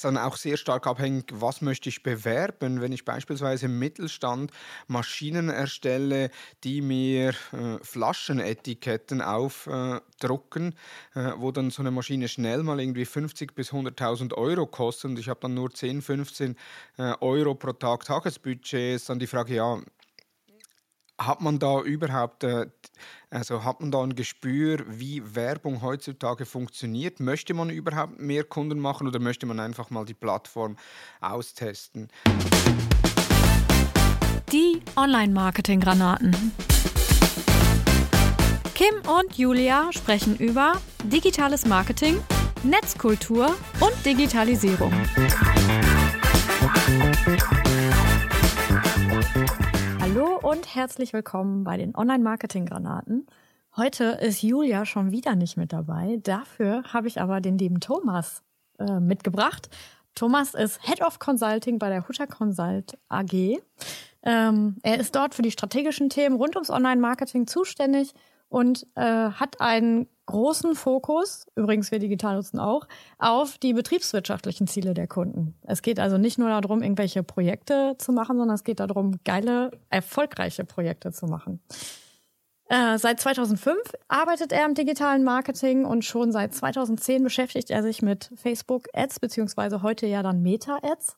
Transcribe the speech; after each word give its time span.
ist 0.00 0.04
dann 0.06 0.16
auch 0.16 0.36
sehr 0.36 0.56
stark 0.56 0.86
abhängig, 0.86 1.26
was 1.30 1.60
möchte 1.60 1.90
ich 1.90 2.02
bewerben. 2.02 2.80
Wenn 2.80 2.90
ich 2.90 3.04
beispielsweise 3.04 3.66
im 3.66 3.78
Mittelstand 3.78 4.50
Maschinen 4.86 5.50
erstelle, 5.50 6.30
die 6.64 6.80
mir 6.80 7.34
äh, 7.52 7.78
Flaschenetiketten 7.82 9.20
aufdrucken, 9.20 10.74
äh, 11.14 11.32
wo 11.36 11.52
dann 11.52 11.68
so 11.68 11.82
eine 11.82 11.90
Maschine 11.90 12.28
schnell 12.28 12.62
mal 12.62 12.80
irgendwie 12.80 13.04
50 13.04 13.54
bis 13.54 13.72
100.000 13.72 14.32
Euro 14.32 14.66
kostet 14.66 15.10
und 15.10 15.18
ich 15.18 15.28
habe 15.28 15.40
dann 15.40 15.52
nur 15.52 15.70
10, 15.70 16.00
15 16.00 16.56
äh, 16.96 17.12
Euro 17.20 17.54
pro 17.54 17.72
Tag 17.72 18.04
Tagesbudget, 18.04 18.96
ist 18.96 19.10
dann 19.10 19.18
die 19.18 19.26
Frage, 19.26 19.54
ja, 19.54 19.80
hat 21.20 21.40
man 21.40 21.58
da 21.58 21.80
überhaupt, 21.82 22.44
äh, 22.44 22.66
also 23.30 23.62
hat 23.62 23.80
man 23.80 23.90
da 23.90 24.02
ein 24.02 24.14
Gespür, 24.14 24.84
wie 24.88 25.34
Werbung 25.34 25.82
heutzutage 25.82 26.46
funktioniert? 26.46 27.20
Möchte 27.20 27.54
man 27.54 27.70
überhaupt 27.70 28.18
mehr 28.18 28.44
Kunden 28.44 28.80
machen 28.80 29.06
oder 29.06 29.18
möchte 29.18 29.46
man 29.46 29.60
einfach 29.60 29.90
mal 29.90 30.04
die 30.04 30.14
Plattform 30.14 30.76
austesten? 31.20 32.08
Die 34.50 34.80
Online-Marketing-Granaten. 34.96 36.52
Kim 38.74 38.94
und 39.06 39.36
Julia 39.36 39.92
sprechen 39.92 40.36
über 40.38 40.72
digitales 41.04 41.66
Marketing, 41.66 42.18
Netzkultur 42.62 43.54
und 43.78 44.06
Digitalisierung. 44.06 44.92
Und 50.50 50.74
herzlich 50.74 51.12
willkommen 51.12 51.62
bei 51.62 51.76
den 51.76 51.94
Online-Marketing-Granaten. 51.94 53.24
Heute 53.76 54.18
ist 54.20 54.42
Julia 54.42 54.84
schon 54.84 55.12
wieder 55.12 55.36
nicht 55.36 55.56
mit 55.56 55.72
dabei. 55.72 56.18
Dafür 56.24 56.82
habe 56.92 57.06
ich 57.06 57.20
aber 57.20 57.40
den 57.40 57.56
lieben 57.56 57.78
Thomas 57.78 58.42
äh, 58.80 58.98
mitgebracht. 58.98 59.70
Thomas 60.16 60.54
ist 60.54 60.84
Head 60.84 61.02
of 61.02 61.20
Consulting 61.20 61.78
bei 61.78 61.88
der 61.88 62.08
Hutter 62.08 62.26
Consult 62.26 62.98
AG. 63.08 63.60
Ähm, 64.24 64.76
er 64.82 64.98
ist 64.98 65.14
dort 65.14 65.36
für 65.36 65.42
die 65.42 65.52
strategischen 65.52 66.10
Themen 66.10 66.34
rund 66.34 66.56
ums 66.56 66.70
Online-Marketing 66.70 67.46
zuständig 67.46 68.12
und 68.48 68.88
äh, 68.96 69.02
hat 69.30 69.60
einen 69.60 70.08
großen 70.30 70.74
Fokus, 70.74 71.46
übrigens 71.56 71.90
wir 71.90 71.98
digital 71.98 72.36
nutzen 72.36 72.58
auch, 72.58 72.86
auf 73.18 73.58
die 73.58 73.72
betriebswirtschaftlichen 73.72 74.66
Ziele 74.66 74.94
der 74.94 75.06
Kunden. 75.06 75.54
Es 75.62 75.82
geht 75.82 76.00
also 76.00 76.18
nicht 76.18 76.38
nur 76.38 76.48
darum, 76.48 76.82
irgendwelche 76.82 77.22
Projekte 77.22 77.96
zu 77.98 78.12
machen, 78.12 78.38
sondern 78.38 78.54
es 78.54 78.64
geht 78.64 78.80
darum, 78.80 79.20
geile, 79.24 79.70
erfolgreiche 79.90 80.64
Projekte 80.64 81.12
zu 81.12 81.26
machen. 81.26 81.60
Äh, 82.68 82.98
seit 82.98 83.18
2005 83.18 83.76
arbeitet 84.06 84.52
er 84.52 84.64
im 84.64 84.74
digitalen 84.74 85.24
Marketing 85.24 85.84
und 85.84 86.04
schon 86.04 86.30
seit 86.30 86.54
2010 86.54 87.24
beschäftigt 87.24 87.70
er 87.70 87.82
sich 87.82 88.00
mit 88.00 88.30
Facebook 88.36 88.86
Ads, 88.94 89.18
beziehungsweise 89.18 89.82
heute 89.82 90.06
ja 90.06 90.22
dann 90.22 90.40
Meta 90.40 90.78
Ads 90.82 91.16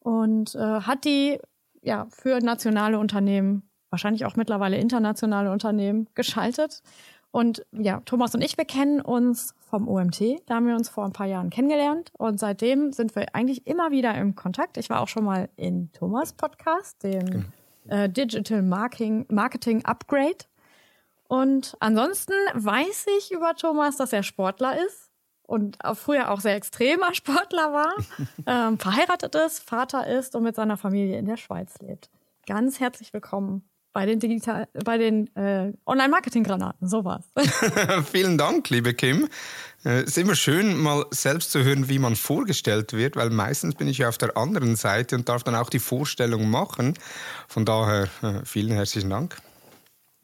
und 0.00 0.54
äh, 0.54 0.58
hat 0.58 1.04
die 1.04 1.38
ja 1.82 2.06
für 2.10 2.40
nationale 2.40 2.98
Unternehmen 2.98 3.68
wahrscheinlich 3.90 4.24
auch 4.24 4.36
mittlerweile 4.36 4.76
internationale 4.76 5.50
Unternehmen 5.50 6.08
geschaltet. 6.14 6.82
Und 7.36 7.66
ja, 7.70 8.00
Thomas 8.06 8.34
und 8.34 8.40
ich, 8.40 8.56
wir 8.56 8.64
kennen 8.64 9.02
uns 9.02 9.54
vom 9.68 9.88
OMT. 9.88 10.22
Da 10.46 10.54
haben 10.54 10.66
wir 10.66 10.74
uns 10.74 10.88
vor 10.88 11.04
ein 11.04 11.12
paar 11.12 11.26
Jahren 11.26 11.50
kennengelernt. 11.50 12.10
Und 12.16 12.40
seitdem 12.40 12.94
sind 12.94 13.14
wir 13.14 13.34
eigentlich 13.34 13.66
immer 13.66 13.90
wieder 13.90 14.14
im 14.14 14.34
Kontakt. 14.34 14.78
Ich 14.78 14.88
war 14.88 15.02
auch 15.02 15.08
schon 15.08 15.24
mal 15.24 15.50
in 15.54 15.92
Thomas 15.92 16.32
Podcast, 16.32 17.02
dem 17.02 17.26
genau. 17.26 17.44
äh, 17.88 18.08
Digital 18.08 18.62
Marketing, 18.62 19.26
Marketing 19.28 19.84
Upgrade. 19.84 20.46
Und 21.28 21.76
ansonsten 21.78 22.32
weiß 22.54 23.04
ich 23.18 23.30
über 23.30 23.54
Thomas, 23.54 23.98
dass 23.98 24.14
er 24.14 24.22
Sportler 24.22 24.82
ist 24.86 25.10
und 25.42 25.76
auch 25.84 25.98
früher 25.98 26.30
auch 26.30 26.40
sehr 26.40 26.56
extremer 26.56 27.12
Sportler 27.12 27.70
war, 27.70 27.96
ähm, 28.46 28.78
verheiratet 28.78 29.34
ist, 29.34 29.62
Vater 29.62 30.06
ist 30.06 30.34
und 30.36 30.42
mit 30.42 30.56
seiner 30.56 30.78
Familie 30.78 31.18
in 31.18 31.26
der 31.26 31.36
Schweiz 31.36 31.74
lebt. 31.80 32.08
Ganz 32.46 32.80
herzlich 32.80 33.12
willkommen 33.12 33.68
bei 33.96 34.04
den 34.04 34.20
digital, 34.20 34.68
bei 34.84 34.98
den 34.98 35.34
äh, 35.36 35.72
Online-Marketing-Granaten. 35.86 36.86
So 36.86 37.06
war's. 37.06 37.24
Vielen 38.12 38.36
Dank, 38.36 38.68
liebe 38.68 38.92
Kim. 38.92 39.26
Es 39.84 39.90
äh, 39.90 40.02
ist 40.02 40.18
immer 40.18 40.34
schön, 40.34 40.76
mal 40.76 41.06
selbst 41.12 41.50
zu 41.50 41.64
hören, 41.64 41.88
wie 41.88 41.98
man 41.98 42.14
vorgestellt 42.14 42.92
wird, 42.92 43.16
weil 43.16 43.30
meistens 43.30 43.74
bin 43.74 43.88
ich 43.88 43.96
ja 43.96 44.10
auf 44.10 44.18
der 44.18 44.36
anderen 44.36 44.76
Seite 44.76 45.16
und 45.16 45.30
darf 45.30 45.44
dann 45.44 45.54
auch 45.54 45.70
die 45.70 45.78
Vorstellung 45.78 46.50
machen. 46.50 46.92
Von 47.48 47.64
daher 47.64 48.10
äh, 48.20 48.44
vielen 48.44 48.72
herzlichen 48.72 49.08
Dank. 49.08 49.38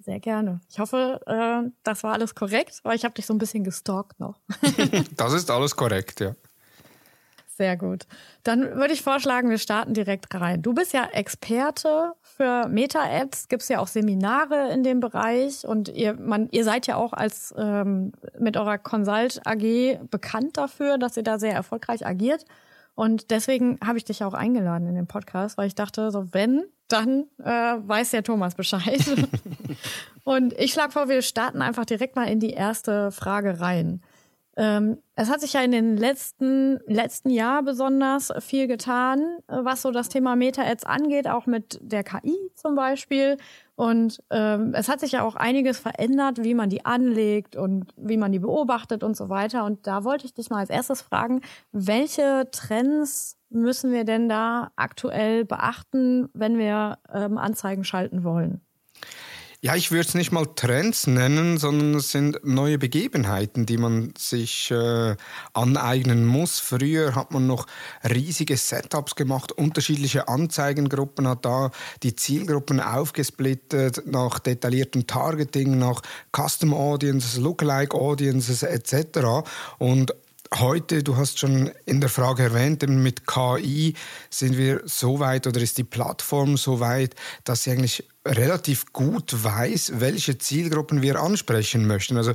Sehr 0.00 0.20
gerne. 0.20 0.60
Ich 0.68 0.78
hoffe, 0.78 1.22
äh, 1.24 1.70
das 1.82 2.04
war 2.04 2.12
alles 2.12 2.34
korrekt, 2.34 2.78
weil 2.82 2.96
ich 2.96 3.04
habe 3.04 3.14
dich 3.14 3.24
so 3.24 3.32
ein 3.32 3.38
bisschen 3.38 3.64
gestalkt 3.64 4.20
noch. 4.20 4.38
das 5.16 5.32
ist 5.32 5.50
alles 5.50 5.74
korrekt, 5.76 6.20
ja. 6.20 6.34
Sehr 7.62 7.76
gut. 7.76 8.06
Dann 8.42 8.74
würde 8.74 8.92
ich 8.92 9.02
vorschlagen, 9.02 9.48
wir 9.48 9.58
starten 9.58 9.94
direkt 9.94 10.34
rein. 10.34 10.62
Du 10.62 10.74
bist 10.74 10.92
ja 10.92 11.04
Experte 11.04 12.14
für 12.22 12.66
Meta-Ads. 12.66 13.46
Gibt 13.46 13.62
es 13.62 13.68
ja 13.68 13.78
auch 13.78 13.86
Seminare 13.86 14.72
in 14.72 14.82
dem 14.82 14.98
Bereich 14.98 15.64
und 15.64 15.88
ihr, 15.88 16.14
man, 16.14 16.48
ihr 16.50 16.64
seid 16.64 16.88
ja 16.88 16.96
auch 16.96 17.12
als 17.12 17.54
ähm, 17.56 18.14
mit 18.36 18.56
eurer 18.56 18.78
Consult 18.78 19.40
AG 19.46 20.00
bekannt 20.10 20.56
dafür, 20.56 20.98
dass 20.98 21.16
ihr 21.16 21.22
da 21.22 21.38
sehr 21.38 21.52
erfolgreich 21.52 22.04
agiert. 22.04 22.46
Und 22.96 23.30
deswegen 23.30 23.78
habe 23.86 23.96
ich 23.96 24.04
dich 24.04 24.24
auch 24.24 24.34
eingeladen 24.34 24.88
in 24.88 24.96
den 24.96 25.06
Podcast, 25.06 25.56
weil 25.56 25.68
ich 25.68 25.76
dachte, 25.76 26.10
so 26.10 26.34
wenn, 26.34 26.64
dann 26.88 27.26
äh, 27.44 27.46
weiß 27.46 28.10
der 28.10 28.24
Thomas 28.24 28.56
Bescheid. 28.56 29.04
und 30.24 30.52
ich 30.54 30.72
schlage 30.72 30.90
vor, 30.90 31.08
wir 31.08 31.22
starten 31.22 31.62
einfach 31.62 31.84
direkt 31.84 32.16
mal 32.16 32.28
in 32.28 32.40
die 32.40 32.54
erste 32.54 33.12
Frage 33.12 33.60
rein. 33.60 34.02
Ähm, 34.56 34.98
es 35.14 35.30
hat 35.30 35.40
sich 35.40 35.54
ja 35.54 35.62
in 35.62 35.70
den 35.70 35.96
letzten, 35.96 36.78
letzten 36.86 37.30
Jahr 37.30 37.62
besonders 37.62 38.32
viel 38.40 38.66
getan, 38.66 39.38
was 39.46 39.82
so 39.82 39.90
das 39.90 40.08
Thema 40.08 40.36
Meta-Ads 40.36 40.84
angeht, 40.84 41.26
auch 41.28 41.46
mit 41.46 41.78
der 41.80 42.04
KI 42.04 42.36
zum 42.54 42.74
Beispiel. 42.74 43.38
Und 43.76 44.22
ähm, 44.30 44.74
es 44.74 44.88
hat 44.88 45.00
sich 45.00 45.12
ja 45.12 45.22
auch 45.22 45.36
einiges 45.36 45.78
verändert, 45.78 46.44
wie 46.44 46.54
man 46.54 46.68
die 46.68 46.84
anlegt 46.84 47.56
und 47.56 47.92
wie 47.96 48.18
man 48.18 48.32
die 48.32 48.38
beobachtet 48.38 49.02
und 49.02 49.16
so 49.16 49.28
weiter. 49.28 49.64
Und 49.64 49.86
da 49.86 50.04
wollte 50.04 50.26
ich 50.26 50.34
dich 50.34 50.50
mal 50.50 50.58
als 50.58 50.70
erstes 50.70 51.00
fragen, 51.00 51.40
welche 51.72 52.48
Trends 52.52 53.38
müssen 53.48 53.92
wir 53.92 54.04
denn 54.04 54.28
da 54.28 54.70
aktuell 54.76 55.44
beachten, 55.44 56.28
wenn 56.34 56.58
wir 56.58 56.98
ähm, 57.12 57.38
Anzeigen 57.38 57.84
schalten 57.84 58.24
wollen? 58.24 58.60
Ja, 59.64 59.76
ich 59.76 59.92
würde 59.92 60.08
es 60.08 60.14
nicht 60.14 60.32
mal 60.32 60.48
Trends 60.56 61.06
nennen, 61.06 61.56
sondern 61.56 61.94
es 61.94 62.10
sind 62.10 62.44
neue 62.44 62.78
Begebenheiten, 62.78 63.64
die 63.64 63.76
man 63.76 64.12
sich 64.18 64.72
äh, 64.72 65.14
aneignen 65.52 66.26
muss. 66.26 66.58
Früher 66.58 67.14
hat 67.14 67.30
man 67.30 67.46
noch 67.46 67.68
riesige 68.02 68.56
Setups 68.56 69.14
gemacht, 69.14 69.52
unterschiedliche 69.52 70.26
Anzeigengruppen, 70.26 71.28
hat 71.28 71.44
da 71.44 71.70
die 72.02 72.16
Zielgruppen 72.16 72.80
aufgesplittet 72.80 74.02
nach 74.04 74.40
detailliertem 74.40 75.06
Targeting, 75.06 75.78
nach 75.78 76.02
Custom 76.36 76.74
Audiences, 76.74 77.36
Lookalike 77.36 77.96
Audiences 77.96 78.64
etc. 78.64 79.46
Und 79.78 80.12
heute, 80.58 81.04
du 81.04 81.16
hast 81.16 81.38
schon 81.38 81.70
in 81.86 82.00
der 82.00 82.10
Frage 82.10 82.42
erwähnt, 82.42 82.84
mit 82.88 83.28
KI 83.28 83.94
sind 84.28 84.56
wir 84.56 84.82
so 84.86 85.20
weit 85.20 85.46
oder 85.46 85.60
ist 85.60 85.78
die 85.78 85.84
Plattform 85.84 86.56
so 86.56 86.80
weit, 86.80 87.14
dass 87.44 87.62
sie 87.62 87.70
eigentlich 87.70 88.08
relativ 88.26 88.92
gut 88.92 89.44
weiß, 89.44 89.94
welche 89.96 90.38
Zielgruppen 90.38 91.02
wir 91.02 91.20
ansprechen 91.20 91.86
möchten. 91.86 92.16
Also 92.16 92.34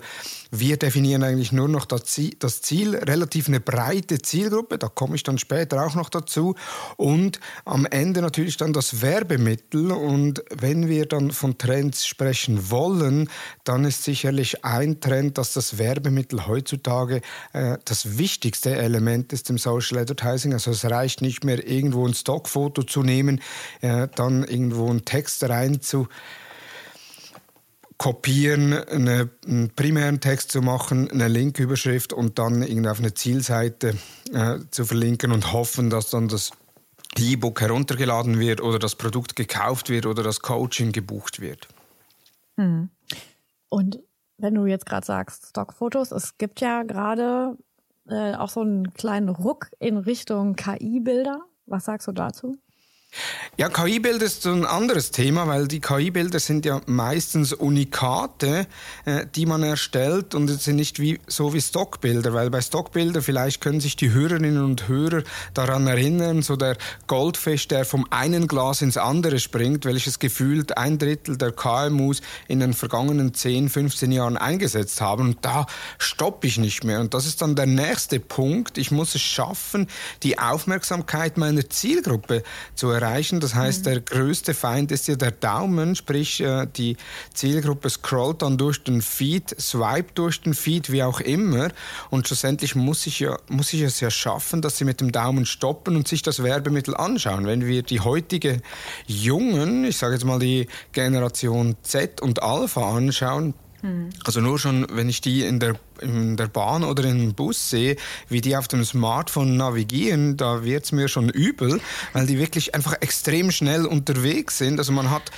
wir 0.52 0.78
definieren 0.78 1.24
eigentlich 1.24 1.52
nur 1.52 1.68
noch 1.68 1.86
das 1.86 2.06
Ziel, 2.06 2.96
relativ 2.96 3.48
eine 3.48 3.60
breite 3.60 4.22
Zielgruppe, 4.22 4.78
da 4.78 4.88
komme 4.88 5.16
ich 5.16 5.24
dann 5.24 5.38
später 5.38 5.86
auch 5.86 5.96
noch 5.96 6.10
dazu. 6.10 6.56
Und 6.96 7.40
am 7.66 7.86
Ende 7.86 8.22
natürlich 8.22 8.58
dann 8.58 8.74
das 8.74 9.02
Werbemittel. 9.02 9.92
Und 9.92 10.44
wenn 10.56 10.88
wir 10.88 11.06
dann 11.06 11.32
von 11.32 11.58
Trends 11.58 12.06
sprechen 12.06 12.70
wollen, 12.70 13.30
dann 13.64 13.86
ist 13.86 14.04
sicherlich 14.04 14.64
ein 14.64 15.00
Trend, 15.00 15.38
dass 15.38 15.54
das 15.54 15.78
Werbemittel 15.78 16.48
heutzutage 16.48 17.22
äh, 17.54 17.78
das 17.86 18.18
wichtigste 18.18 18.76
Element 18.76 19.34
ist 19.34 19.50
im 19.50 19.58
Social 19.58 20.00
Advertising. 20.00 20.54
Also 20.54 20.72
es 20.72 20.86
reicht 20.86 21.22
nicht 21.22 21.44
mehr 21.44 21.68
irgendwo 21.68 22.08
ein 22.08 22.14
Stockfoto 22.14 22.84
zu 22.84 23.04
nehmen, 23.04 23.42
äh, 23.82 24.08
dann 24.16 24.44
irgendwo 24.44 24.90
einen 24.90 25.06
Text 25.06 25.44
rein 25.44 25.82
zu 25.82 26.08
kopieren, 27.98 28.74
eine, 28.74 29.30
einen 29.46 29.72
primären 29.72 30.20
Text 30.20 30.52
zu 30.52 30.62
machen, 30.62 31.10
eine 31.10 31.28
Linküberschrift 31.28 32.14
und 32.14 32.38
dann 32.38 32.62
irgendwie 32.62 32.90
auf 32.90 33.00
eine 33.00 33.14
Zielseite 33.14 33.96
äh, 34.32 34.60
zu 34.70 34.86
verlinken 34.86 35.32
und 35.32 35.52
hoffen, 35.52 35.90
dass 35.90 36.10
dann 36.10 36.28
das 36.28 36.52
E-Book 37.18 37.60
heruntergeladen 37.62 38.40
wird 38.40 38.62
oder 38.62 38.78
das 38.78 38.96
Produkt 38.96 39.36
gekauft 39.36 39.90
wird 39.90 40.06
oder 40.06 40.22
das 40.22 40.42
Coaching 40.42 40.92
gebucht 40.92 41.40
wird. 41.40 41.68
Hm. 42.58 42.90
Und 43.70 44.00
wenn 44.38 44.54
du 44.54 44.66
jetzt 44.66 44.86
gerade 44.86 45.06
sagst, 45.06 45.48
Stockfotos, 45.48 46.12
es 46.12 46.38
gibt 46.38 46.62
ja 46.62 46.84
gerade 46.84 47.58
äh, 48.08 48.36
auch 48.36 48.50
so 48.50 48.62
einen 48.62 48.94
kleinen 48.94 49.30
Ruck 49.30 49.70
in 49.80 49.98
Richtung 49.98 50.56
KI-Bilder. 50.56 51.42
Was 51.66 51.86
sagst 51.86 52.08
du 52.08 52.12
dazu? 52.12 52.58
Ja, 53.60 53.70
KI-Bilder 53.70 54.24
ist 54.24 54.46
ein 54.46 54.68
anderes 54.68 55.10
Thema, 55.10 55.48
weil 55.48 55.68
die 55.68 55.80
KI-Bilder 55.80 56.40
sind 56.40 56.64
ja 56.64 56.80
meistens 56.86 57.54
Unikate, 57.54 58.68
äh, 59.06 59.26
die 59.34 59.48
man 59.48 59.64
erstellt 59.64 60.36
und 60.36 60.48
sind 60.48 60.76
nicht 60.76 61.00
wie, 61.00 61.20
so 61.26 61.56
wie 61.56 61.62
Stockbilder, 61.62 62.34
weil 62.34 62.52
bei 62.52 62.62
Stockbilder 62.62 63.24
vielleicht 63.24 63.60
können 63.62 63.80
sich 63.80 63.96
die 63.96 64.12
Hörerinnen 64.12 64.64
und 64.64 64.88
Hörer 64.88 65.24
daran 65.56 65.88
erinnern, 65.88 66.44
so 66.44 66.56
der 66.56 66.78
Goldfisch, 67.08 67.68
der 67.68 67.84
vom 67.86 68.06
einen 68.12 68.48
Glas 68.48 68.84
ins 68.84 68.98
andere 68.98 69.40
springt, 69.40 69.86
welches 69.86 70.20
gefühlt 70.20 70.78
ein 70.78 71.00
Drittel 71.00 71.36
der 71.36 71.52
KMUs 71.52 72.22
in 72.48 72.60
den 72.60 72.76
vergangenen 72.76 73.34
10, 73.34 73.70
15 73.70 74.12
Jahren 74.12 74.38
eingesetzt 74.38 75.02
haben 75.02 75.30
und 75.30 75.38
da 75.44 75.66
stoppe 75.98 76.46
ich 76.46 76.60
nicht 76.60 76.84
mehr 76.84 77.00
und 77.00 77.16
das 77.16 77.26
ist 77.26 77.42
dann 77.42 77.56
der 77.56 77.66
nächste 77.66 78.20
Punkt. 78.20 78.78
Ich 78.78 78.92
muss 78.92 79.16
es 79.16 79.22
schaffen, 79.22 79.88
die 80.22 80.38
Aufmerksamkeit 80.38 81.38
meiner 81.38 81.68
Zielgruppe 81.68 82.44
zu 82.76 82.92
erreichen. 82.92 82.97
Das 83.40 83.56
heißt, 83.56 83.86
der 83.86 84.02
größte 84.02 84.54
Feind 84.54 84.92
ist 84.92 85.08
ja 85.08 85.16
der 85.16 85.32
Daumen, 85.32 85.96
sprich 85.96 86.42
äh, 86.42 86.68
die 86.68 86.98
Zielgruppe 87.34 87.90
scrollt 87.90 88.42
dann 88.42 88.58
durch 88.58 88.84
den 88.84 89.02
Feed, 89.02 89.56
swipe 89.60 90.14
durch 90.14 90.42
den 90.42 90.54
Feed, 90.54 90.92
wie 90.92 91.04
auch 91.04 91.20
immer. 91.20 91.70
Und 92.10 92.28
schlussendlich 92.28 92.76
muss 92.76 93.06
ich, 93.08 93.20
ja, 93.20 93.38
muss 93.50 93.74
ich 93.74 93.82
es 93.82 94.00
ja 94.00 94.10
schaffen, 94.10 94.62
dass 94.62 94.78
sie 94.78 94.86
mit 94.86 95.02
dem 95.02 95.12
Daumen 95.12 95.46
stoppen 95.46 95.96
und 95.96 96.08
sich 96.08 96.22
das 96.22 96.44
Werbemittel 96.44 96.96
anschauen. 96.96 97.46
Wenn 97.46 97.66
wir 97.66 97.84
die 97.84 98.00
heutige 98.00 98.62
Jungen, 99.06 99.86
ich 99.86 99.98
sage 99.98 100.14
jetzt 100.14 100.26
mal 100.26 100.40
die 100.40 100.68
Generation 100.92 101.76
Z 101.82 102.22
und 102.22 102.42
Alpha 102.44 102.96
anschauen, 102.96 103.54
also 104.24 104.42
nur 104.42 104.60
schon, 104.60 104.88
wenn 104.92 105.10
ich 105.10 105.22
die 105.22 105.44
in 105.44 105.60
der, 105.60 105.76
in 106.02 106.36
der 106.36 106.48
Bahn 106.48 106.84
oder 106.84 107.04
im 107.06 107.34
Bus 107.34 107.70
sehe, 107.70 107.96
wie 108.28 108.42
die 108.42 108.58
auf 108.58 108.68
dem 108.68 108.84
Smartphone 108.84 109.56
navigieren, 109.58 110.36
da 110.38 110.64
wird 110.64 110.86
es 110.86 110.92
mir 110.92 111.08
schon 111.08 111.30
übel, 111.30 111.80
weil 112.14 112.26
die 112.26 112.40
wirklich 112.40 112.74
einfach 112.76 112.94
extrem 113.02 113.52
schnell 113.52 113.86
unterwegs 113.86 114.58
sind. 114.58 114.80
Also 114.80 114.92
man 114.92 115.12
hat 115.12 115.32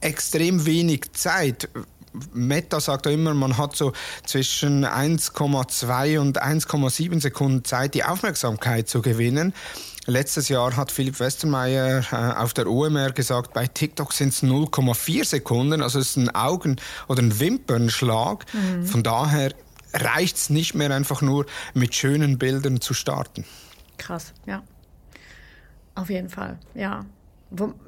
extrem 0.00 0.66
wenig 0.66 1.12
Zeit. 1.12 1.68
Meta 2.32 2.80
sagt 2.80 3.06
ja 3.06 3.12
immer, 3.12 3.34
man 3.34 3.58
hat 3.58 3.76
so 3.76 3.92
zwischen 4.24 4.84
1,2 4.84 6.18
und 6.18 6.42
1,7 6.42 7.20
Sekunden 7.20 7.64
Zeit, 7.64 7.94
die 7.94 8.04
Aufmerksamkeit 8.04 8.88
zu 8.88 9.02
gewinnen. 9.02 9.52
Letztes 10.06 10.48
Jahr 10.48 10.76
hat 10.76 10.92
Philipp 10.92 11.18
Westermeier 11.18 12.04
äh, 12.12 12.14
auf 12.38 12.52
der 12.52 12.66
OMR 12.66 13.12
gesagt, 13.12 13.54
bei 13.54 13.66
TikTok 13.66 14.12
sind 14.12 14.34
es 14.34 14.42
0,4 14.42 15.24
Sekunden, 15.24 15.82
also 15.82 15.98
es 15.98 16.10
ist 16.10 16.16
ein 16.16 16.34
Augen- 16.34 16.76
oder 17.08 17.22
ein 17.22 17.40
Wimpernschlag. 17.40 18.44
Mhm. 18.52 18.86
Von 18.86 19.02
daher 19.02 19.52
reicht 19.94 20.36
es 20.36 20.50
nicht 20.50 20.74
mehr 20.74 20.90
einfach 20.90 21.22
nur 21.22 21.46
mit 21.72 21.94
schönen 21.94 22.38
Bildern 22.38 22.80
zu 22.80 22.92
starten. 22.92 23.44
Krass, 23.96 24.34
ja. 24.46 24.62
Auf 25.94 26.10
jeden 26.10 26.28
Fall, 26.28 26.58
ja. 26.74 27.06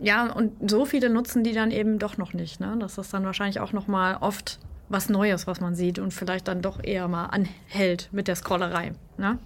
Ja, 0.00 0.32
und 0.32 0.70
so 0.70 0.84
viele 0.84 1.10
nutzen 1.10 1.44
die 1.44 1.52
dann 1.52 1.70
eben 1.70 1.98
doch 1.98 2.16
noch 2.16 2.32
nicht. 2.32 2.60
Ne? 2.60 2.76
Das 2.78 2.98
ist 2.98 3.12
dann 3.12 3.24
wahrscheinlich 3.24 3.60
auch 3.60 3.72
noch 3.72 3.86
mal 3.86 4.18
oft 4.20 4.58
was 4.88 5.08
Neues, 5.08 5.46
was 5.46 5.60
man 5.60 5.74
sieht 5.74 5.98
und 5.98 6.12
vielleicht 6.12 6.48
dann 6.48 6.62
doch 6.62 6.82
eher 6.82 7.08
mal 7.08 7.26
anhält 7.26 8.08
mit 8.12 8.28
der 8.28 8.36
Scrollerei. 8.36 8.92
Ne? 9.18 9.38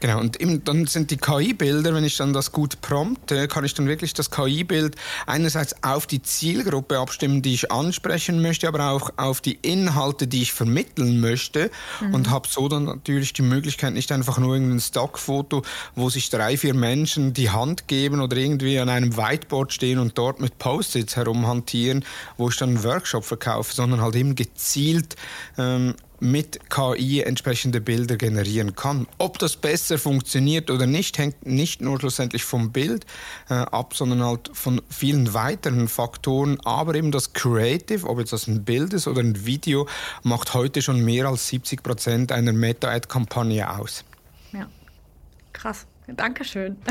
Genau, 0.00 0.18
und 0.18 0.40
eben, 0.40 0.64
dann 0.64 0.86
sind 0.86 1.10
die 1.10 1.18
KI-Bilder, 1.18 1.94
wenn 1.94 2.04
ich 2.04 2.16
dann 2.16 2.32
das 2.32 2.52
gut 2.52 2.80
prompte, 2.80 3.48
kann 3.48 3.64
ich 3.64 3.74
dann 3.74 3.86
wirklich 3.86 4.14
das 4.14 4.30
KI-Bild 4.30 4.96
einerseits 5.26 5.74
auf 5.82 6.06
die 6.06 6.22
Zielgruppe 6.22 6.98
abstimmen, 6.98 7.42
die 7.42 7.52
ich 7.52 7.70
ansprechen 7.70 8.40
möchte, 8.40 8.66
aber 8.66 8.90
auch 8.90 9.10
auf 9.18 9.42
die 9.42 9.58
Inhalte, 9.60 10.26
die 10.26 10.40
ich 10.40 10.52
vermitteln 10.54 11.20
möchte 11.20 11.70
mhm. 12.00 12.14
und 12.14 12.30
habe 12.30 12.48
so 12.48 12.68
dann 12.68 12.84
natürlich 12.84 13.34
die 13.34 13.42
Möglichkeit, 13.42 13.92
nicht 13.92 14.10
einfach 14.10 14.38
nur 14.38 14.54
irgendein 14.54 14.80
Stockfoto, 14.80 15.62
wo 15.94 16.08
sich 16.08 16.30
drei, 16.30 16.56
vier 16.56 16.74
Menschen 16.74 17.34
die 17.34 17.50
Hand 17.50 17.86
geben 17.86 18.22
oder 18.22 18.38
irgendwie 18.38 18.78
an 18.78 18.88
einem 18.88 19.18
Whiteboard 19.18 19.72
stehen 19.72 19.98
und 19.98 20.16
dort 20.16 20.40
mit 20.40 20.58
Post-its 20.58 21.16
herumhantieren, 21.16 22.06
wo 22.38 22.48
ich 22.48 22.56
dann 22.56 22.70
einen 22.70 22.84
Workshop 22.84 23.24
verkaufe, 23.24 23.74
sondern 23.74 24.00
halt 24.00 24.16
eben 24.16 24.34
gezielt 24.34 25.16
ähm, 25.58 25.94
mit 26.20 26.70
KI 26.70 27.20
entsprechende 27.22 27.80
Bilder 27.80 28.16
generieren 28.16 28.74
kann. 28.74 29.06
Ob 29.18 29.38
das 29.38 29.56
besser 29.56 29.98
funktioniert 29.98 30.70
oder 30.70 30.86
nicht, 30.86 31.18
hängt 31.18 31.46
nicht 31.46 31.80
nur 31.80 31.98
schlussendlich 31.98 32.44
vom 32.44 32.72
Bild 32.72 33.06
äh, 33.48 33.54
ab, 33.54 33.94
sondern 33.94 34.22
halt 34.22 34.50
von 34.52 34.82
vielen 34.88 35.34
weiteren 35.34 35.88
Faktoren. 35.88 36.60
Aber 36.60 36.94
eben 36.94 37.10
das 37.10 37.32
Creative, 37.32 38.06
ob 38.06 38.18
jetzt 38.18 38.32
das 38.32 38.46
ein 38.46 38.64
Bild 38.64 38.92
ist 38.92 39.08
oder 39.08 39.20
ein 39.20 39.46
Video, 39.46 39.88
macht 40.22 40.54
heute 40.54 40.82
schon 40.82 41.04
mehr 41.04 41.26
als 41.26 41.48
70 41.48 41.82
Prozent 41.82 42.32
einer 42.32 42.52
Meta-Ad-Kampagne 42.52 43.78
aus. 43.78 44.04
Ja, 44.52 44.66
krass. 45.52 45.86
Dankeschön. 46.06 46.76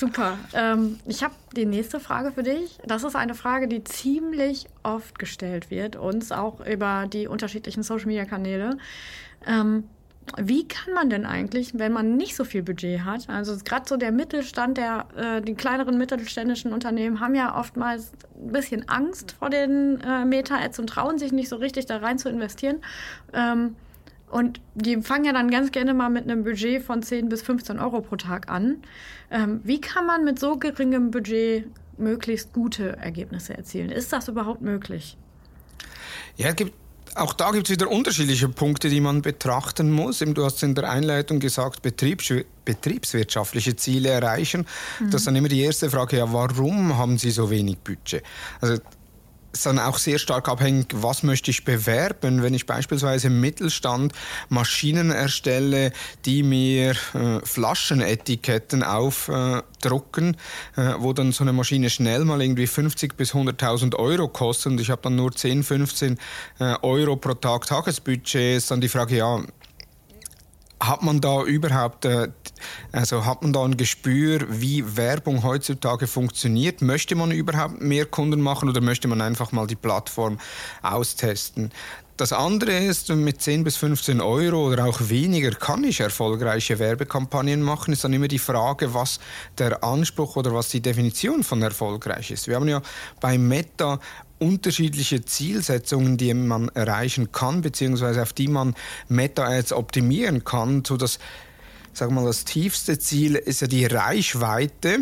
Super. 0.00 0.38
Ähm, 0.54 0.98
ich 1.04 1.22
habe 1.22 1.34
die 1.54 1.66
nächste 1.66 2.00
Frage 2.00 2.32
für 2.32 2.42
dich. 2.42 2.78
Das 2.86 3.04
ist 3.04 3.14
eine 3.14 3.34
Frage, 3.34 3.68
die 3.68 3.84
ziemlich 3.84 4.64
oft 4.82 5.18
gestellt 5.18 5.70
wird, 5.70 5.94
uns 5.94 6.32
auch 6.32 6.64
über 6.66 7.06
die 7.06 7.28
unterschiedlichen 7.28 7.82
Social-Media-Kanäle. 7.82 8.78
Ähm, 9.46 9.84
wie 10.38 10.66
kann 10.66 10.94
man 10.94 11.10
denn 11.10 11.26
eigentlich, 11.26 11.78
wenn 11.78 11.92
man 11.92 12.16
nicht 12.16 12.34
so 12.34 12.44
viel 12.44 12.62
Budget 12.62 13.04
hat, 13.04 13.28
also 13.28 13.54
gerade 13.62 13.86
so 13.86 13.98
der 13.98 14.10
Mittelstand, 14.10 14.78
der, 14.78 15.06
äh, 15.16 15.42
die 15.42 15.54
kleineren 15.54 15.98
mittelständischen 15.98 16.72
Unternehmen 16.72 17.20
haben 17.20 17.34
ja 17.34 17.58
oftmals 17.58 18.12
ein 18.42 18.52
bisschen 18.52 18.88
Angst 18.88 19.32
vor 19.32 19.50
den 19.50 20.00
äh, 20.00 20.24
Meta-Ads 20.24 20.78
und 20.78 20.86
trauen 20.86 21.18
sich 21.18 21.30
nicht 21.30 21.50
so 21.50 21.56
richtig 21.56 21.84
da 21.84 21.98
rein 21.98 22.18
zu 22.18 22.30
investieren. 22.30 22.78
Ähm, 23.34 23.76
und 24.30 24.60
die 24.74 25.02
fangen 25.02 25.24
ja 25.24 25.32
dann 25.32 25.50
ganz 25.50 25.72
gerne 25.72 25.92
mal 25.94 26.08
mit 26.08 26.24
einem 26.24 26.44
Budget 26.44 26.82
von 26.82 27.02
10 27.02 27.28
bis 27.28 27.42
15 27.42 27.78
Euro 27.78 28.00
pro 28.00 28.16
Tag 28.16 28.50
an. 28.50 28.82
Ähm, 29.30 29.60
wie 29.64 29.80
kann 29.80 30.06
man 30.06 30.24
mit 30.24 30.38
so 30.38 30.56
geringem 30.56 31.10
Budget 31.10 31.66
möglichst 31.98 32.52
gute 32.52 32.96
Ergebnisse 32.96 33.56
erzielen? 33.56 33.90
Ist 33.90 34.12
das 34.12 34.28
überhaupt 34.28 34.62
möglich? 34.62 35.16
Ja, 36.36 36.48
es 36.48 36.56
gibt 36.56 36.72
auch 37.16 37.32
da 37.32 37.50
gibt 37.50 37.68
es 37.68 37.72
wieder 37.72 37.90
unterschiedliche 37.90 38.48
Punkte, 38.48 38.88
die 38.88 39.00
man 39.00 39.20
betrachten 39.22 39.90
muss. 39.90 40.20
Du 40.20 40.44
hast 40.44 40.62
in 40.62 40.76
der 40.76 40.88
Einleitung 40.88 41.40
gesagt, 41.40 41.82
Betriebs 41.82 42.32
betriebswirtschaftliche 42.64 43.74
Ziele 43.74 44.10
erreichen. 44.10 44.66
Mhm. 45.00 45.10
Das 45.10 45.22
ist 45.22 45.26
dann 45.26 45.34
immer 45.34 45.48
die 45.48 45.60
erste 45.60 45.90
Frage, 45.90 46.18
ja, 46.18 46.32
warum 46.32 46.96
haben 46.96 47.18
Sie 47.18 47.32
so 47.32 47.50
wenig 47.50 47.78
Budget? 47.78 48.22
Also 48.60 48.80
ist 49.52 49.66
dann 49.66 49.78
auch 49.78 49.98
sehr 49.98 50.18
stark 50.18 50.48
abhängig, 50.48 50.86
was 50.94 51.22
möchte 51.22 51.50
ich 51.50 51.64
bewerben. 51.64 52.42
Wenn 52.42 52.54
ich 52.54 52.66
beispielsweise 52.66 53.28
im 53.28 53.40
Mittelstand 53.40 54.12
Maschinen 54.48 55.10
erstelle, 55.10 55.92
die 56.24 56.42
mir 56.42 56.92
äh, 57.14 57.40
Flaschenetiketten 57.44 58.82
aufdrucken, 58.82 60.36
äh, 60.76 60.94
wo 60.98 61.12
dann 61.12 61.32
so 61.32 61.44
eine 61.44 61.52
Maschine 61.52 61.90
schnell 61.90 62.24
mal 62.24 62.40
irgendwie 62.40 62.66
50 62.66 63.16
bis 63.16 63.32
100.000 63.32 63.96
Euro 63.96 64.28
kostet 64.28 64.72
und 64.72 64.80
ich 64.80 64.90
habe 64.90 65.02
dann 65.02 65.16
nur 65.16 65.32
10, 65.32 65.62
15 65.62 66.18
äh, 66.58 66.74
Euro 66.82 67.16
pro 67.16 67.34
Tag 67.34 67.66
Tagesbudget, 67.66 68.56
ist 68.56 68.70
dann 68.70 68.80
die 68.80 68.88
Frage, 68.88 69.16
ja, 69.16 69.40
hat 70.80 71.02
man 71.02 71.20
da 71.20 71.42
überhaupt, 71.42 72.06
äh, 72.06 72.28
also 72.90 73.26
hat 73.26 73.42
man 73.42 73.52
da 73.52 73.64
ein 73.64 73.76
Gespür, 73.76 74.46
wie 74.48 74.96
Werbung 74.96 75.42
heutzutage 75.42 76.06
funktioniert? 76.06 76.80
Möchte 76.80 77.14
man 77.14 77.30
überhaupt 77.30 77.80
mehr 77.80 78.06
Kunden 78.06 78.40
machen 78.40 78.68
oder 78.68 78.80
möchte 78.80 79.06
man 79.06 79.20
einfach 79.20 79.52
mal 79.52 79.66
die 79.66 79.76
Plattform 79.76 80.38
austesten? 80.82 81.70
Das 82.20 82.34
andere 82.34 82.72
ist, 82.72 83.08
mit 83.08 83.40
10 83.40 83.64
bis 83.64 83.78
15 83.78 84.20
Euro 84.20 84.68
oder 84.68 84.84
auch 84.84 85.00
weniger 85.08 85.52
kann 85.52 85.84
ich 85.84 86.00
erfolgreiche 86.00 86.78
Werbekampagnen 86.78 87.62
machen. 87.62 87.94
Ist 87.94 88.04
dann 88.04 88.12
immer 88.12 88.28
die 88.28 88.38
Frage, 88.38 88.92
was 88.92 89.20
der 89.56 89.82
Anspruch 89.82 90.36
oder 90.36 90.52
was 90.52 90.68
die 90.68 90.82
Definition 90.82 91.42
von 91.42 91.62
erfolgreich 91.62 92.30
ist. 92.30 92.46
Wir 92.46 92.56
haben 92.56 92.68
ja 92.68 92.82
bei 93.20 93.38
Meta 93.38 94.00
unterschiedliche 94.40 95.24
Zielsetzungen, 95.24 96.16
die 96.16 96.34
man 96.34 96.68
erreichen 96.70 97.30
kann, 97.30 97.60
beziehungsweise 97.60 98.22
auf 98.22 98.32
die 98.32 98.48
man 98.48 98.74
Meta-Ads 99.08 99.72
optimieren 99.72 100.44
kann, 100.44 100.84
sodass 100.84 101.18
Sag 101.92 102.12
mal, 102.12 102.24
das 102.24 102.44
tiefste 102.44 103.00
Ziel 103.00 103.34
ist 103.34 103.62
ja 103.62 103.66
die 103.66 103.84
Reichweite 103.84 105.00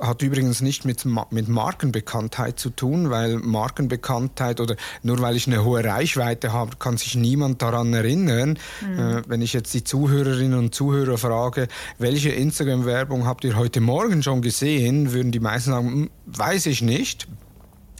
hat 0.00 0.22
übrigens 0.22 0.60
nicht 0.60 0.84
mit, 0.84 1.04
mit 1.30 1.48
Markenbekanntheit 1.48 2.58
zu 2.58 2.70
tun, 2.70 3.10
weil 3.10 3.36
Markenbekanntheit 3.36 4.60
oder 4.60 4.76
nur 5.02 5.20
weil 5.20 5.36
ich 5.36 5.46
eine 5.46 5.64
hohe 5.64 5.84
Reichweite 5.84 6.52
habe, 6.52 6.76
kann 6.78 6.96
sich 6.96 7.16
niemand 7.16 7.62
daran 7.62 7.92
erinnern. 7.92 8.58
Mhm. 8.80 8.98
Äh, 8.98 9.22
wenn 9.26 9.42
ich 9.42 9.52
jetzt 9.52 9.74
die 9.74 9.84
Zuhörerinnen 9.84 10.58
und 10.58 10.74
Zuhörer 10.74 11.18
frage, 11.18 11.68
welche 11.98 12.30
Instagram-Werbung 12.30 13.26
habt 13.26 13.44
ihr 13.44 13.56
heute 13.56 13.80
Morgen 13.80 14.22
schon 14.22 14.42
gesehen, 14.42 15.12
würden 15.12 15.32
die 15.32 15.40
meisten 15.40 15.70
sagen, 15.70 15.88
hm, 15.88 16.10
weiß 16.26 16.66
ich 16.66 16.82
nicht. 16.82 17.26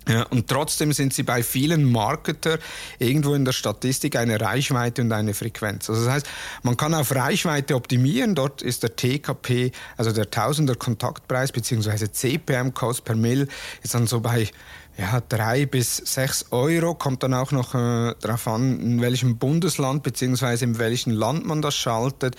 Ja, 0.08 0.22
und 0.24 0.48
trotzdem 0.48 0.92
sind 0.92 1.12
sie 1.12 1.22
bei 1.22 1.42
vielen 1.42 1.84
Marketer 1.84 2.58
irgendwo 2.98 3.34
in 3.34 3.44
der 3.44 3.52
Statistik 3.52 4.16
eine 4.16 4.40
Reichweite 4.40 5.02
und 5.02 5.12
eine 5.12 5.34
Frequenz. 5.34 5.90
Also 5.90 6.04
das 6.04 6.14
heißt, 6.14 6.26
man 6.62 6.78
kann 6.78 6.94
auf 6.94 7.14
Reichweite 7.14 7.74
optimieren. 7.74 8.34
Dort 8.34 8.62
ist 8.62 8.82
der 8.82 8.96
TKP, 8.96 9.70
also 9.98 10.12
der 10.12 10.30
Tausender 10.30 10.76
Kontaktpreis 10.76 11.52
beziehungsweise 11.52 12.10
CPM 12.10 12.72
Cost 12.72 13.04
per 13.04 13.16
Mill, 13.16 13.48
ist 13.82 13.94
dann 13.94 14.06
so 14.06 14.20
bei 14.20 14.48
ja, 14.96 15.20
drei 15.28 15.66
bis 15.66 15.98
sechs 15.98 16.46
Euro. 16.50 16.94
Kommt 16.94 17.22
dann 17.22 17.34
auch 17.34 17.52
noch 17.52 17.74
äh, 17.74 18.14
darauf 18.20 18.48
an, 18.48 18.80
in 18.80 19.00
welchem 19.02 19.36
Bundesland 19.36 20.02
beziehungsweise 20.02 20.64
in 20.64 20.78
welchem 20.78 21.12
Land 21.12 21.46
man 21.46 21.60
das 21.60 21.76
schaltet. 21.76 22.34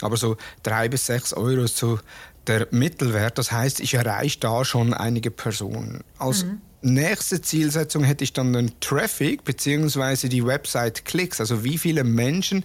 Aber 0.00 0.16
so 0.16 0.36
drei 0.62 0.88
bis 0.88 1.06
sechs 1.06 1.32
Euro 1.32 1.62
ist 1.62 1.76
so 1.76 1.98
der 2.46 2.68
Mittelwert. 2.70 3.38
Das 3.38 3.52
heißt, 3.52 3.80
ich 3.80 3.94
erreiche 3.94 4.38
da 4.38 4.64
schon 4.64 4.94
einige 4.94 5.30
Personen. 5.30 6.02
Als 6.18 6.44
mhm. 6.44 6.62
Nächste 6.82 7.40
Zielsetzung 7.40 8.04
hätte 8.04 8.24
ich 8.24 8.32
dann 8.32 8.52
den 8.52 8.78
Traffic 8.80 9.44
bzw. 9.44 10.28
die 10.28 10.44
Website-Klicks. 10.44 11.40
Also 11.40 11.64
wie 11.64 11.78
viele 11.78 12.04
Menschen 12.04 12.64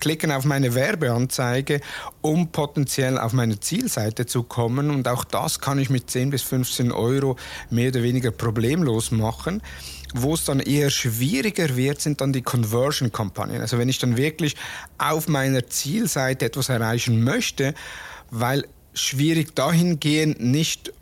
klicken 0.00 0.32
auf 0.32 0.44
meine 0.44 0.74
Werbeanzeige, 0.74 1.80
um 2.22 2.50
potenziell 2.50 3.18
auf 3.18 3.32
meine 3.32 3.60
Zielseite 3.60 4.26
zu 4.26 4.42
kommen. 4.42 4.90
Und 4.90 5.06
auch 5.06 5.24
das 5.24 5.60
kann 5.60 5.78
ich 5.78 5.90
mit 5.90 6.10
10 6.10 6.30
bis 6.30 6.42
15 6.42 6.90
Euro 6.90 7.36
mehr 7.68 7.90
oder 7.90 8.02
weniger 8.02 8.30
problemlos 8.30 9.10
machen. 9.10 9.62
Wo 10.14 10.34
es 10.34 10.44
dann 10.44 10.58
eher 10.58 10.90
schwieriger 10.90 11.76
wird, 11.76 12.00
sind 12.00 12.20
dann 12.20 12.32
die 12.32 12.42
Conversion-Kampagnen. 12.42 13.60
Also 13.60 13.78
wenn 13.78 13.88
ich 13.88 13.98
dann 13.98 14.16
wirklich 14.16 14.56
auf 14.98 15.28
meiner 15.28 15.66
Zielseite 15.68 16.46
etwas 16.46 16.68
erreichen 16.68 17.22
möchte, 17.22 17.74
weil 18.30 18.66
schwierig 18.92 19.54
dahingehend 19.54 20.40
nicht 20.40 20.92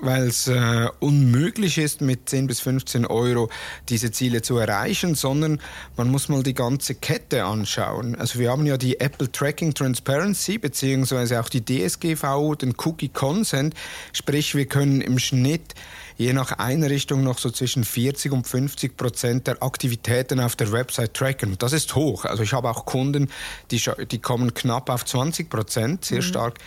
weil 0.00 0.28
es 0.28 0.48
äh, 0.48 0.88
unmöglich 1.00 1.78
ist, 1.78 2.00
mit 2.00 2.28
10 2.28 2.46
bis 2.46 2.60
15 2.60 3.06
Euro 3.06 3.50
diese 3.88 4.10
Ziele 4.10 4.42
zu 4.42 4.58
erreichen, 4.58 5.14
sondern 5.14 5.60
man 5.96 6.10
muss 6.10 6.28
mal 6.28 6.42
die 6.42 6.54
ganze 6.54 6.94
Kette 6.94 7.44
anschauen. 7.44 8.14
Also 8.14 8.38
wir 8.38 8.50
haben 8.50 8.66
ja 8.66 8.76
die 8.76 9.00
Apple 9.00 9.30
Tracking 9.30 9.74
Transparency 9.74 10.58
beziehungsweise 10.58 11.40
auch 11.40 11.48
die 11.48 11.64
DSGVO, 11.64 12.54
den 12.54 12.74
Cookie 12.78 13.08
Consent, 13.08 13.74
sprich 14.12 14.54
wir 14.54 14.66
können 14.66 15.00
im 15.00 15.18
Schnitt 15.18 15.74
je 16.18 16.32
nach 16.32 16.52
Einrichtung 16.58 17.22
noch 17.22 17.38
so 17.38 17.50
zwischen 17.50 17.84
40 17.84 18.32
und 18.32 18.46
50 18.46 18.96
Prozent 18.96 19.46
der 19.46 19.62
Aktivitäten 19.62 20.40
auf 20.40 20.56
der 20.56 20.72
Website 20.72 21.14
tracken. 21.14 21.56
Das 21.58 21.72
ist 21.72 21.94
hoch. 21.94 22.24
Also 22.24 22.42
ich 22.42 22.52
habe 22.52 22.68
auch 22.68 22.84
Kunden, 22.84 23.30
die, 23.70 23.80
die 24.10 24.18
kommen 24.18 24.52
knapp 24.52 24.90
auf 24.90 25.04
20 25.04 25.48
Prozent, 25.48 26.04
sehr 26.04 26.18
mhm. 26.18 26.22
stark, 26.22 26.58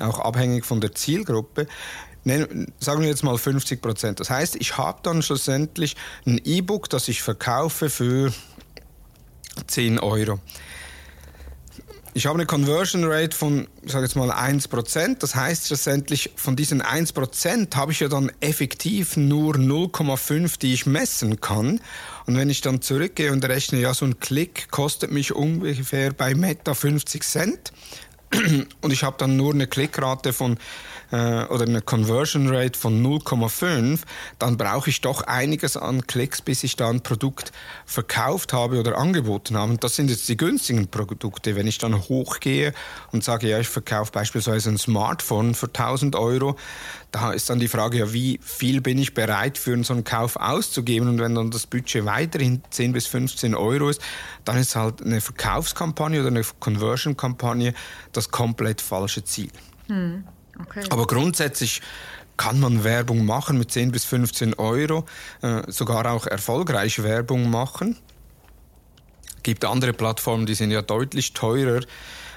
auch 0.00 0.18
abhängig 0.18 0.64
von 0.64 0.80
der 0.80 0.94
Zielgruppe 0.94 1.66
sagen 2.80 3.02
wir 3.02 3.08
jetzt 3.08 3.22
mal 3.22 3.36
50 3.36 3.82
Prozent. 3.82 4.20
Das 4.20 4.30
heißt, 4.30 4.56
ich 4.56 4.78
habe 4.78 5.00
dann 5.02 5.22
schlussendlich 5.22 5.96
ein 6.26 6.40
E-Book, 6.44 6.88
das 6.88 7.08
ich 7.08 7.22
verkaufe 7.22 7.90
für 7.90 8.32
10 9.66 9.98
Euro. 9.98 10.40
Ich 12.16 12.26
habe 12.26 12.36
eine 12.36 12.46
Conversion 12.46 13.02
Rate 13.04 13.36
von, 13.36 13.66
ich 13.82 13.90
sage 13.90 14.04
jetzt 14.04 14.14
mal 14.14 14.30
1%. 14.30 15.18
Das 15.18 15.34
heißt 15.34 15.66
schlussendlich, 15.66 16.30
von 16.36 16.54
diesen 16.54 16.80
1% 16.80 17.74
habe 17.74 17.90
ich 17.90 17.98
ja 17.98 18.06
dann 18.06 18.30
effektiv 18.38 19.16
nur 19.16 19.56
0,5, 19.56 20.60
die 20.60 20.74
ich 20.74 20.86
messen 20.86 21.40
kann. 21.40 21.80
Und 22.26 22.36
wenn 22.36 22.50
ich 22.50 22.60
dann 22.60 22.80
zurückgehe 22.80 23.32
und 23.32 23.44
rechne, 23.44 23.80
ja, 23.80 23.92
so 23.92 24.06
ein 24.06 24.20
Klick 24.20 24.70
kostet 24.70 25.10
mich 25.10 25.34
ungefähr 25.34 26.12
bei 26.12 26.36
Meta 26.36 26.74
50 26.74 27.24
Cent. 27.24 27.72
Und 28.80 28.92
ich 28.92 29.02
habe 29.02 29.16
dann 29.18 29.36
nur 29.36 29.52
eine 29.52 29.66
Klickrate 29.66 30.32
von 30.32 30.56
äh, 31.10 31.44
oder 31.44 31.64
eine 31.64 31.80
Conversion 31.80 32.48
Rate 32.48 32.78
von 32.78 33.04
0,5, 33.04 34.00
dann 34.38 34.56
brauche 34.56 34.90
ich 34.90 35.00
doch 35.00 35.22
einiges 35.22 35.76
an 35.76 36.06
Klicks, 36.06 36.42
bis 36.42 36.64
ich 36.64 36.76
da 36.76 36.88
ein 36.88 37.02
Produkt 37.02 37.52
verkauft 37.86 38.52
habe 38.52 38.80
oder 38.80 38.98
angeboten 38.98 39.56
habe. 39.56 39.72
Und 39.72 39.84
das 39.84 39.96
sind 39.96 40.10
jetzt 40.10 40.28
die 40.28 40.36
günstigen 40.36 40.88
Produkte. 40.88 41.56
Wenn 41.56 41.66
ich 41.66 41.78
dann 41.78 42.08
hochgehe 42.08 42.72
und 43.12 43.24
sage, 43.24 43.48
ja, 43.48 43.58
ich 43.58 43.68
verkaufe 43.68 44.12
beispielsweise 44.12 44.70
ein 44.70 44.78
Smartphone 44.78 45.54
für 45.54 45.66
1000 45.66 46.16
Euro, 46.16 46.56
da 47.14 47.32
ist 47.32 47.48
dann 47.48 47.60
die 47.60 47.68
Frage, 47.68 47.98
ja, 47.98 48.12
wie 48.12 48.40
viel 48.42 48.80
bin 48.80 48.98
ich 48.98 49.14
bereit 49.14 49.56
für 49.56 49.82
so 49.84 49.92
einen 49.92 50.02
Kauf 50.02 50.36
auszugeben? 50.36 51.08
Und 51.08 51.20
wenn 51.20 51.34
dann 51.34 51.50
das 51.50 51.66
Budget 51.66 52.04
weiterhin 52.04 52.62
10 52.70 52.92
bis 52.92 53.06
15 53.06 53.54
Euro 53.54 53.88
ist, 53.88 54.00
dann 54.44 54.58
ist 54.58 54.74
halt 54.74 55.00
eine 55.00 55.20
Verkaufskampagne 55.20 56.20
oder 56.20 56.28
eine 56.28 56.42
Conversion-Kampagne 56.58 57.74
das 58.12 58.30
komplett 58.30 58.80
falsche 58.80 59.22
Ziel. 59.22 59.50
Hm. 59.86 60.24
Okay. 60.60 60.84
Aber 60.90 61.06
grundsätzlich 61.06 61.82
kann 62.36 62.60
man 62.60 62.84
Werbung 62.84 63.24
machen 63.24 63.58
mit 63.58 63.70
10 63.70 63.92
bis 63.92 64.04
15 64.04 64.54
Euro, 64.54 65.04
äh, 65.42 65.62
sogar 65.68 66.10
auch 66.10 66.26
erfolgreich 66.26 67.02
Werbung 67.02 67.50
machen. 67.50 67.96
Gibt 69.42 69.64
andere 69.64 69.92
Plattformen, 69.92 70.46
die 70.46 70.54
sind 70.54 70.70
ja 70.70 70.82
deutlich 70.82 71.32
teurer 71.32 71.80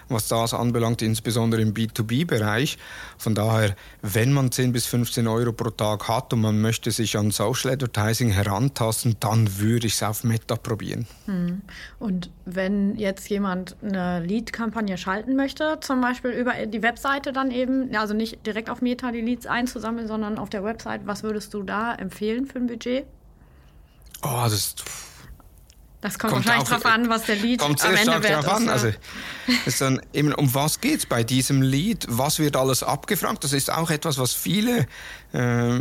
was 0.10 0.28
das 0.28 0.54
anbelangt, 0.54 1.02
insbesondere 1.02 1.62
im 1.62 1.74
B2B-Bereich. 1.74 2.78
Von 3.18 3.36
daher, 3.36 3.76
wenn 4.02 4.34
man 4.34 4.52
10 4.52 4.72
bis 4.72 4.86
15 4.86 5.28
Euro 5.28 5.52
pro 5.52 5.70
Tag 5.70 6.08
hat 6.08 6.34
und 6.34 6.42
man 6.42 6.62
möchte 6.62 6.92
sich 6.92 7.18
an 7.18 7.32
Social 7.32 7.72
Advertising 7.72 8.30
herantasten, 8.30 9.18
dann 9.20 9.60
würde 9.60 9.88
ich 9.88 9.94
es 9.94 10.04
auf 10.04 10.24
Meta 10.24 10.56
probieren. 10.56 11.08
Hm. 11.26 11.62
Und 12.00 12.30
wenn 12.46 12.96
jetzt 12.98 13.30
jemand 13.30 13.76
eine 13.82 14.20
Lead-Kampagne 14.20 14.98
schalten 14.98 15.36
möchte, 15.36 15.80
zum 15.82 16.02
Beispiel 16.02 16.32
über 16.32 16.54
die 16.66 16.82
Webseite 16.82 17.34
dann 17.34 17.52
eben, 17.52 17.96
also 17.96 18.14
nicht 18.14 18.46
direkt 18.46 18.70
auf 18.70 18.82
Meta 18.82 19.12
die 19.12 19.22
Leads 19.22 19.46
einzusammeln, 19.46 20.08
sondern 20.08 20.38
auf 20.38 20.50
der 20.50 20.64
Website, 20.64 21.02
was 21.06 21.24
würdest 21.24 21.54
du 21.54 21.64
da 21.64 21.96
empfehlen 21.96 22.46
für 22.46 22.60
ein 22.60 22.68
Budget? 22.68 23.06
Oh, 24.24 24.42
das 24.44 24.54
ist 24.54 24.84
das 26.02 26.20
kommt, 26.20 26.34
kommt 26.34 26.46
wahrscheinlich 26.46 26.70
darauf 26.70 26.86
an, 26.86 27.10
was 27.10 27.24
der 27.24 27.38
Lied 27.38 27.60
kommt 27.60 27.84
am 27.84 27.96
Ende 27.96 28.24
wert 28.24 28.44
ist. 28.44 28.50
An. 28.50 28.70
Also, 28.70 28.92
ist 29.66 29.82
dann 29.82 30.02
eben, 30.14 30.34
um 30.34 30.54
was 30.54 30.80
geht 30.80 31.00
es 31.00 31.06
bei 31.06 31.24
diesem 31.24 31.62
Lied? 31.62 32.06
Was 32.08 32.40
wird 32.40 32.56
alles 32.56 32.84
abgefragt? 32.84 33.44
Das 33.44 33.54
ist 33.54 33.72
auch 33.72 33.90
etwas, 33.90 34.18
was 34.20 34.34
viele 34.34 34.88
äh, 35.34 35.80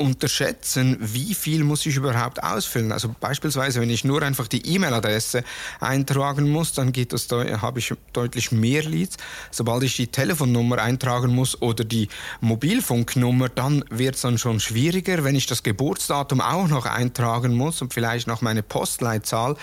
unterschätzen, 0.00 0.96
wie 1.00 1.34
viel 1.34 1.64
muss 1.64 1.86
ich 1.86 1.96
überhaupt 1.96 2.42
ausfüllen. 2.42 2.92
Also 2.92 3.14
beispielsweise, 3.20 3.80
wenn 3.80 3.90
ich 3.90 4.04
nur 4.04 4.22
einfach 4.22 4.48
die 4.48 4.66
E-Mail-Adresse 4.74 5.44
eintragen 5.78 6.48
muss, 6.48 6.72
dann 6.72 6.92
geht 6.92 7.12
das, 7.12 7.26
da 7.26 7.60
habe 7.60 7.78
ich 7.78 7.92
deutlich 8.12 8.50
mehr 8.52 8.82
Leads. 8.82 9.16
Sobald 9.50 9.82
ich 9.82 9.96
die 9.96 10.06
Telefonnummer 10.08 10.78
eintragen 10.78 11.34
muss 11.34 11.60
oder 11.60 11.84
die 11.84 12.08
Mobilfunknummer, 12.40 13.48
dann 13.48 13.84
wird 13.90 14.16
es 14.16 14.22
dann 14.22 14.38
schon 14.38 14.60
schwieriger. 14.60 15.24
Wenn 15.24 15.36
ich 15.36 15.46
das 15.46 15.62
Geburtsdatum 15.62 16.40
auch 16.40 16.68
noch 16.68 16.86
eintragen 16.86 17.54
muss 17.54 17.82
und 17.82 17.94
vielleicht 17.94 18.26
noch 18.26 18.40
meine 18.40 18.62
Postleitzahl, 18.62 19.56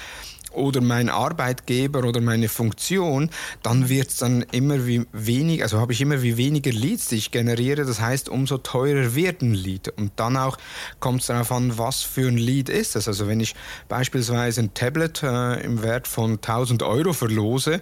oder 0.57 0.81
mein 0.81 1.09
Arbeitgeber 1.09 2.03
oder 2.03 2.19
meine 2.19 2.49
Funktion, 2.49 3.29
dann 3.63 3.89
wird 3.89 4.09
es 4.09 4.17
dann 4.17 4.41
immer 4.51 4.85
wie 4.85 5.05
wenig, 5.13 5.63
also 5.63 5.79
habe 5.79 5.93
ich 5.93 6.01
immer 6.01 6.21
wie 6.21 6.37
weniger 6.37 6.71
Leads, 6.71 7.07
die 7.07 7.15
ich 7.15 7.31
generiere. 7.31 7.85
Das 7.85 8.01
heißt, 8.01 8.29
umso 8.29 8.57
teurer 8.57 9.15
wird 9.15 9.41
ein 9.41 9.53
Lead. 9.53 9.89
Und 9.89 10.11
dann 10.17 10.35
auch 10.35 10.57
kommt 10.99 11.21
es 11.21 11.27
darauf 11.27 11.51
an, 11.51 11.77
was 11.77 12.01
für 12.01 12.27
ein 12.27 12.37
Lead 12.37 12.69
ist 12.69 12.95
es. 12.95 13.07
Also 13.07 13.27
wenn 13.27 13.39
ich 13.39 13.55
beispielsweise 13.87 14.61
ein 14.61 14.73
Tablet 14.73 15.23
äh, 15.23 15.61
im 15.61 15.83
Wert 15.83 16.07
von 16.07 16.33
1000 16.33 16.83
Euro 16.83 17.13
verlose, 17.13 17.81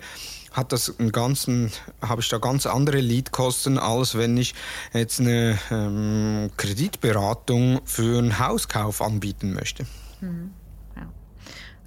hat 0.52 0.72
das 0.72 1.00
einen 1.00 1.12
ganzen, 1.12 1.72
habe 2.02 2.22
ich 2.22 2.30
da 2.30 2.38
ganz 2.38 2.66
andere 2.66 3.02
Leadkosten, 3.02 3.78
als 3.78 4.18
wenn 4.18 4.38
ich 4.38 4.56
jetzt 4.94 5.20
eine 5.20 5.60
ähm, 5.70 6.50
Kreditberatung 6.56 7.82
für 7.84 8.18
einen 8.18 8.40
Hauskauf 8.40 9.02
anbieten 9.02 9.54
möchte. 9.54 9.86
Mhm. 10.22 10.52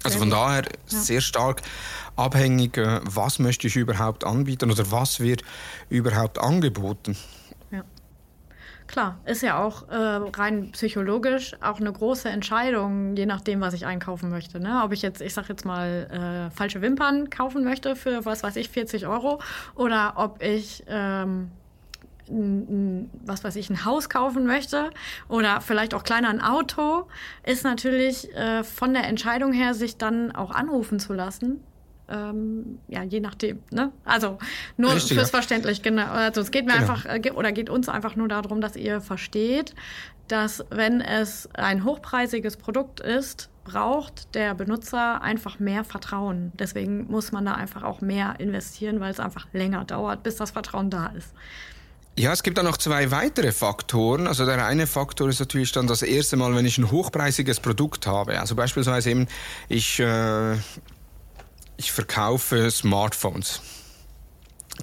Also 0.03 0.19
von 0.19 0.29
daher 0.29 0.63
sehr 0.85 1.21
stark 1.21 1.61
abhängig, 2.15 2.77
äh, 2.77 3.01
was 3.03 3.39
möchte 3.39 3.67
ich 3.67 3.75
überhaupt 3.75 4.23
anbieten 4.23 4.71
oder 4.71 4.91
was 4.91 5.19
wird 5.19 5.43
überhaupt 5.89 6.39
angeboten. 6.39 7.17
Ja. 7.71 7.83
Klar, 8.87 9.19
ist 9.25 9.43
ja 9.43 9.63
auch 9.63 9.87
äh, 9.89 9.95
rein 9.95 10.71
psychologisch 10.71 11.55
auch 11.61 11.79
eine 11.79 11.91
große 11.91 12.29
Entscheidung, 12.29 13.15
je 13.15 13.25
nachdem, 13.25 13.61
was 13.61 13.73
ich 13.73 13.85
einkaufen 13.85 14.29
möchte. 14.29 14.59
Ne? 14.59 14.81
Ob 14.83 14.93
ich 14.93 15.01
jetzt, 15.01 15.21
ich 15.21 15.33
sag 15.33 15.47
jetzt 15.49 15.65
mal, 15.65 16.49
äh, 16.49 16.55
falsche 16.55 16.81
Wimpern 16.81 17.29
kaufen 17.29 17.63
möchte 17.63 17.95
für, 17.95 18.25
was 18.25 18.43
weiß 18.43 18.55
ich, 18.55 18.69
40 18.69 19.05
Euro 19.05 19.41
oder 19.75 20.13
ob 20.15 20.41
ich 20.41 20.83
ähm, 20.87 21.51
was 22.29 23.43
weiß 23.43 23.55
ich, 23.55 23.69
ein 23.69 23.85
Haus 23.85 24.09
kaufen 24.09 24.45
möchte 24.45 24.91
oder 25.27 25.61
vielleicht 25.61 25.93
auch 25.93 26.03
kleiner 26.03 26.29
ein 26.29 26.41
Auto, 26.41 27.07
ist 27.43 27.63
natürlich 27.63 28.33
äh, 28.35 28.63
von 28.63 28.93
der 28.93 29.05
Entscheidung 29.05 29.51
her, 29.51 29.73
sich 29.73 29.97
dann 29.97 30.31
auch 30.31 30.51
anrufen 30.51 30.99
zu 30.99 31.13
lassen. 31.13 31.63
Ähm, 32.07 32.79
ja, 32.87 33.03
je 33.03 33.19
nachdem. 33.19 33.59
Ne? 33.71 33.91
Also 34.03 34.39
nur 34.77 34.93
Richtig, 34.95 35.15
fürs 35.15 35.31
ja. 35.31 35.37
Verständlich, 35.37 35.83
genau. 35.83 36.07
Also 36.07 36.41
es 36.41 36.49
geht 36.49 36.65
mir 36.65 36.73
genau. 36.73 36.93
einfach 36.93 37.05
äh, 37.05 37.31
oder 37.31 37.51
geht 37.51 37.69
uns 37.69 37.87
einfach 37.87 38.15
nur 38.15 38.27
darum, 38.27 38.61
dass 38.61 38.75
ihr 38.75 38.99
versteht, 38.99 39.75
dass 40.27 40.65
wenn 40.69 41.01
es 41.01 41.49
ein 41.53 41.83
hochpreisiges 41.83 42.57
Produkt 42.57 42.99
ist, 42.99 43.49
braucht 43.63 44.33
der 44.33 44.55
Benutzer 44.55 45.21
einfach 45.21 45.59
mehr 45.59 45.83
Vertrauen. 45.83 46.51
Deswegen 46.57 47.05
muss 47.09 47.31
man 47.31 47.45
da 47.45 47.53
einfach 47.53 47.83
auch 47.83 48.01
mehr 48.01 48.39
investieren, 48.39 48.99
weil 48.99 49.11
es 49.11 49.19
einfach 49.19 49.47
länger 49.53 49.85
dauert, 49.85 50.23
bis 50.23 50.37
das 50.37 50.51
Vertrauen 50.51 50.89
da 50.89 51.07
ist. 51.07 51.33
Ja, 52.19 52.33
es 52.33 52.43
gibt 52.43 52.57
da 52.57 52.63
noch 52.63 52.75
zwei 52.75 53.11
weitere 53.11 53.53
Faktoren. 53.53 54.27
Also 54.27 54.45
der 54.45 54.65
eine 54.65 54.87
Faktor 54.87 55.29
ist 55.29 55.39
natürlich 55.39 55.71
dann 55.71 55.87
das 55.87 56.01
erste 56.01 56.35
Mal, 56.35 56.53
wenn 56.53 56.65
ich 56.65 56.77
ein 56.77 56.91
hochpreisiges 56.91 57.61
Produkt 57.61 58.07
habe. 58.07 58.37
Also 58.41 58.55
beispielsweise 58.55 59.11
eben, 59.11 59.27
ich, 59.69 60.01
äh, 60.01 60.55
ich 61.77 61.93
verkaufe 61.93 62.69
Smartphones. 62.71 63.61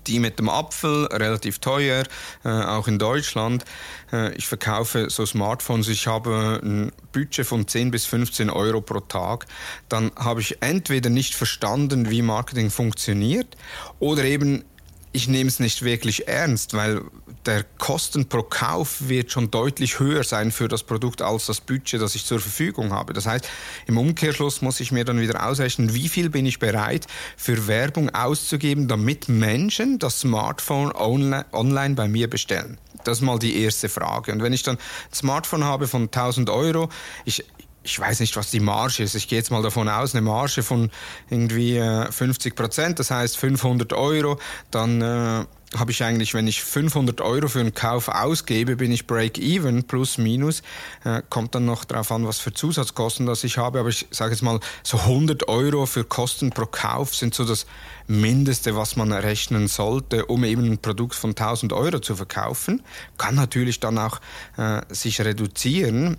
Die 0.07 0.19
mit 0.19 0.39
dem 0.39 0.49
Apfel, 0.49 1.09
relativ 1.13 1.59
teuer, 1.59 2.05
äh, 2.43 2.49
auch 2.49 2.89
in 2.89 2.99
Deutschland. 2.99 3.67
Äh, 4.15 4.33
ich 4.37 4.47
verkaufe 4.47 5.11
so 5.11 5.27
Smartphones, 5.27 5.89
ich 5.89 6.07
habe 6.07 6.59
ein 6.63 6.91
Budget 7.13 7.45
von 7.45 7.69
10 7.69 7.91
bis 7.91 8.07
15 8.07 8.49
Euro 8.49 8.81
pro 8.81 9.01
Tag. 9.01 9.45
Dann 9.91 10.11
habe 10.17 10.41
ich 10.41 10.63
entweder 10.63 11.11
nicht 11.11 11.35
verstanden, 11.35 12.09
wie 12.09 12.23
Marketing 12.23 12.71
funktioniert, 12.71 13.59
oder 13.99 14.25
eben 14.25 14.65
ich 15.13 15.29
nehme 15.29 15.49
es 15.49 15.61
nicht 15.61 15.83
wirklich 15.83 16.29
ernst, 16.29 16.75
weil 16.75 17.03
der 17.47 17.65
Kosten 17.79 18.29
pro 18.29 18.43
Kauf 18.43 19.09
wird 19.09 19.31
schon 19.31 19.51
deutlich 19.51 19.99
höher 19.99 20.25
sein 20.25 20.51
für 20.51 20.69
das 20.69 20.83
Produkt 20.83 21.23
als 21.23 21.47
das 21.47 21.61
Budget, 21.61 22.01
das 22.01 22.15
ich 22.15 22.25
zur 22.25 22.41
Verfügung 22.41 22.93
habe. 22.93 23.13
Das 23.13 23.27
heißt, 23.27 23.49
im 23.87 23.99
Umkehrschluss 23.99 24.63
muss 24.63 24.81
ich 24.81 24.93
mir 24.93 25.05
dann 25.05 25.21
wieder 25.21 25.47
ausrechnen, 25.47 25.95
wie 25.95 26.09
viel 26.09 26.29
bin 26.29 26.45
ich 26.45 26.59
bereit 26.59 27.07
für 27.37 27.67
Werbung 27.67 28.15
auszugeben, 28.15 28.89
damit 28.89 29.29
Menschen 29.29 29.99
das 29.99 30.21
Smartphone 30.21 30.93
online 30.93 31.95
bei 31.95 32.09
mir 32.09 32.29
bestellen. 32.29 32.79
Das 33.05 33.19
ist 33.19 33.23
mal 33.23 33.39
die 33.39 33.63
erste 33.63 33.89
Frage. 33.89 34.33
Und 34.33 34.43
wenn 34.43 34.53
ich 34.53 34.65
dann 34.65 34.77
ein 34.77 35.15
Smartphone 35.15 35.65
habe 35.65 35.87
von 35.87 36.03
1000 36.03 36.51
Euro, 36.51 36.89
ich, 37.25 37.45
ich 37.87 37.99
weiß 38.01 38.21
nicht, 38.21 38.37
was 38.37 38.51
die 38.51 38.61
Marge 38.61 39.05
ist. 39.05 39.15
Ich 39.15 39.29
gehe 39.29 39.39
jetzt 39.39 39.51
mal 39.51 39.63
davon 39.63 39.89
aus, 39.89 40.15
eine 40.15 40.23
Marge 40.23 40.63
von 40.63 40.91
irgendwie 41.31 41.81
50 42.11 42.53
äh, 42.53 42.55
Prozent, 42.55 42.99
das 42.99 43.11
heißt 43.11 43.37
500 43.37 43.93
Euro, 43.93 44.39
dann 44.73 45.01
äh, 45.01 45.45
habe 45.77 45.91
ich 45.91 46.03
eigentlich, 46.03 46.35
wenn 46.35 46.47
ich 46.47 46.63
500 46.63 47.21
Euro 47.21 47.49
für 47.49 47.61
einen 47.61 47.75
Kauf 47.75 48.09
ausgebe, 48.09 48.77
bin 48.77 48.93
ich 48.93 49.07
Break-Even 49.07 49.85
plus 49.85 50.19
minus. 50.19 50.63
Äh, 51.05 51.23
kommt 51.29 51.55
dann 51.55 51.65
noch 51.65 51.85
darauf 51.85 52.11
an, 52.13 52.27
was 52.27 52.39
für 52.39 52.53
Zusatzkosten 52.53 53.27
das 53.27 53.45
ich 53.45 53.59
habe. 53.59 53.81
Aber 53.81 53.89
ich 53.89 54.07
sage 54.11 54.33
jetzt 54.33 54.43
mal, 54.43 54.61
so 54.83 54.99
100 54.99 55.49
Euro 55.49 55.87
für 55.87 56.05
Kosten 56.05 56.51
pro 56.51 56.67
Kauf 56.67 57.15
sind 57.15 57.35
so 57.35 57.45
das 57.45 57.67
Mindeste, 58.07 58.77
was 58.77 58.97
man 58.97 59.13
rechnen 59.13 59.69
sollte, 59.69 60.27
um 60.27 60.45
eben 60.45 60.65
ein 60.65 60.79
Produkt 60.79 61.15
von 61.15 61.31
1000 61.31 61.73
Euro 61.73 61.99
zu 61.99 62.15
verkaufen. 62.17 62.83
Kann 63.19 63.35
natürlich 63.35 63.81
dann 63.81 63.99
auch 63.99 64.21
äh, 64.57 64.83
sich 64.89 65.21
reduzieren. 65.21 66.17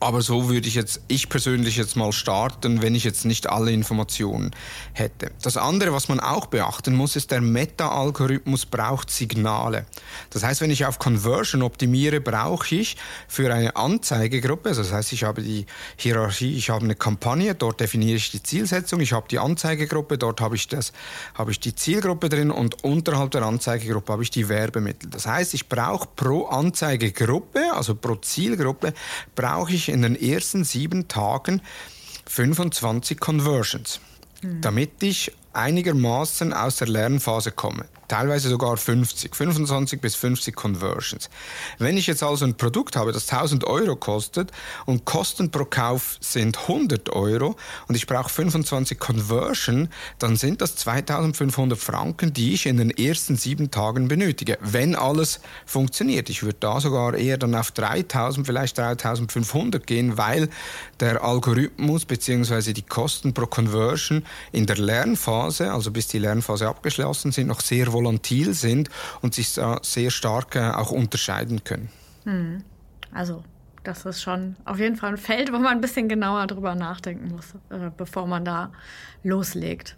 Aber 0.00 0.22
so 0.22 0.48
würde 0.48 0.68
ich 0.68 0.76
jetzt, 0.76 1.00
ich 1.08 1.28
persönlich 1.28 1.76
jetzt 1.76 1.96
mal 1.96 2.12
starten, 2.12 2.82
wenn 2.82 2.94
ich 2.94 3.02
jetzt 3.02 3.24
nicht 3.24 3.48
alle 3.48 3.72
Informationen 3.72 4.52
hätte. 4.92 5.32
Das 5.42 5.56
andere, 5.56 5.92
was 5.92 6.08
man 6.08 6.20
auch 6.20 6.46
beachten 6.46 6.94
muss, 6.94 7.16
ist, 7.16 7.32
der 7.32 7.40
Meta-Algorithmus 7.40 8.64
braucht 8.66 9.10
Signale. 9.10 9.86
Das 10.30 10.44
heißt, 10.44 10.60
wenn 10.60 10.70
ich 10.70 10.86
auf 10.86 11.00
Conversion 11.00 11.62
optimiere, 11.62 12.20
brauche 12.20 12.76
ich 12.76 12.96
für 13.26 13.52
eine 13.52 13.74
Anzeigegruppe, 13.74 14.68
also 14.68 14.82
das 14.82 14.92
heißt, 14.92 15.12
ich 15.12 15.24
habe 15.24 15.42
die 15.42 15.66
Hierarchie, 15.96 16.56
ich 16.56 16.70
habe 16.70 16.84
eine 16.84 16.94
Kampagne, 16.94 17.56
dort 17.56 17.80
definiere 17.80 18.18
ich 18.18 18.30
die 18.30 18.42
Zielsetzung, 18.42 19.00
ich 19.00 19.12
habe 19.12 19.26
die 19.28 19.40
Anzeigegruppe, 19.40 20.16
dort 20.16 20.40
habe 20.40 20.54
ich 20.54 20.68
das, 20.68 20.92
habe 21.34 21.50
ich 21.50 21.58
die 21.58 21.74
Zielgruppe 21.74 22.28
drin 22.28 22.52
und 22.52 22.84
unterhalb 22.84 23.32
der 23.32 23.42
Anzeigegruppe 23.42 24.12
habe 24.12 24.22
ich 24.22 24.30
die 24.30 24.48
Werbemittel. 24.48 25.10
Das 25.10 25.26
heißt, 25.26 25.54
ich 25.54 25.68
brauche 25.68 26.08
pro 26.14 26.46
Anzeigegruppe, 26.46 27.72
also 27.72 27.96
pro 27.96 28.14
Zielgruppe, 28.14 28.94
brauche 29.34 29.72
ich 29.72 29.87
in 29.88 30.02
den 30.02 30.20
ersten 30.20 30.64
sieben 30.64 31.08
Tagen 31.08 31.62
25 32.26 33.18
Conversions, 33.18 34.00
mhm. 34.42 34.60
damit 34.60 35.02
ich 35.02 35.32
einigermaßen 35.52 36.52
aus 36.52 36.76
der 36.76 36.88
Lernphase 36.88 37.52
komme 37.52 37.86
teilweise 38.08 38.48
sogar 38.48 38.76
50, 38.76 39.36
25 39.36 40.00
bis 40.00 40.14
50 40.14 40.56
Conversions. 40.56 41.28
Wenn 41.78 41.96
ich 41.96 42.06
jetzt 42.06 42.22
also 42.22 42.44
ein 42.44 42.56
Produkt 42.56 42.96
habe, 42.96 43.12
das 43.12 43.30
1000 43.30 43.64
Euro 43.64 43.96
kostet 43.96 44.50
und 44.86 45.04
Kosten 45.04 45.50
pro 45.50 45.64
Kauf 45.64 46.16
sind 46.20 46.58
100 46.58 47.10
Euro 47.10 47.56
und 47.86 47.94
ich 47.94 48.06
brauche 48.06 48.30
25 48.30 48.98
Conversion, 48.98 49.88
dann 50.18 50.36
sind 50.36 50.62
das 50.62 50.76
2500 50.76 51.78
Franken, 51.78 52.32
die 52.32 52.54
ich 52.54 52.66
in 52.66 52.78
den 52.78 52.90
ersten 52.90 53.36
sieben 53.36 53.70
Tagen 53.70 54.08
benötige, 54.08 54.58
wenn 54.60 54.94
alles 54.94 55.40
funktioniert. 55.66 56.30
Ich 56.30 56.42
würde 56.42 56.58
da 56.60 56.80
sogar 56.80 57.14
eher 57.14 57.36
dann 57.36 57.54
auf 57.54 57.70
3000, 57.70 58.46
vielleicht 58.46 58.78
3500 58.78 59.86
gehen, 59.86 60.16
weil 60.16 60.48
der 61.00 61.22
Algorithmus 61.22 62.06
bzw. 62.06 62.72
die 62.72 62.82
Kosten 62.82 63.34
pro 63.34 63.46
Conversion 63.46 64.24
in 64.52 64.66
der 64.66 64.78
Lernphase, 64.78 65.72
also 65.72 65.90
bis 65.90 66.08
die 66.08 66.18
Lernphase 66.18 66.66
abgeschlossen 66.66 67.32
sind, 67.32 67.48
noch 67.48 67.60
sehr 67.60 67.92
volatil 67.98 68.54
sind 68.54 68.88
und 69.22 69.34
sich 69.34 69.48
sehr 69.48 70.10
stark 70.10 70.56
äh, 70.56 70.70
auch 70.70 70.90
unterscheiden 70.90 71.64
können. 71.64 71.88
Hm. 72.24 72.62
Also 73.12 73.42
das 73.84 74.04
ist 74.04 74.22
schon 74.22 74.56
auf 74.64 74.78
jeden 74.78 74.96
Fall 74.96 75.10
ein 75.10 75.16
Feld, 75.16 75.52
wo 75.52 75.58
man 75.58 75.72
ein 75.72 75.80
bisschen 75.80 76.08
genauer 76.08 76.46
drüber 76.46 76.74
nachdenken 76.74 77.28
muss, 77.28 77.54
äh, 77.70 77.90
bevor 77.96 78.26
man 78.26 78.44
da 78.44 78.72
loslegt. 79.22 79.96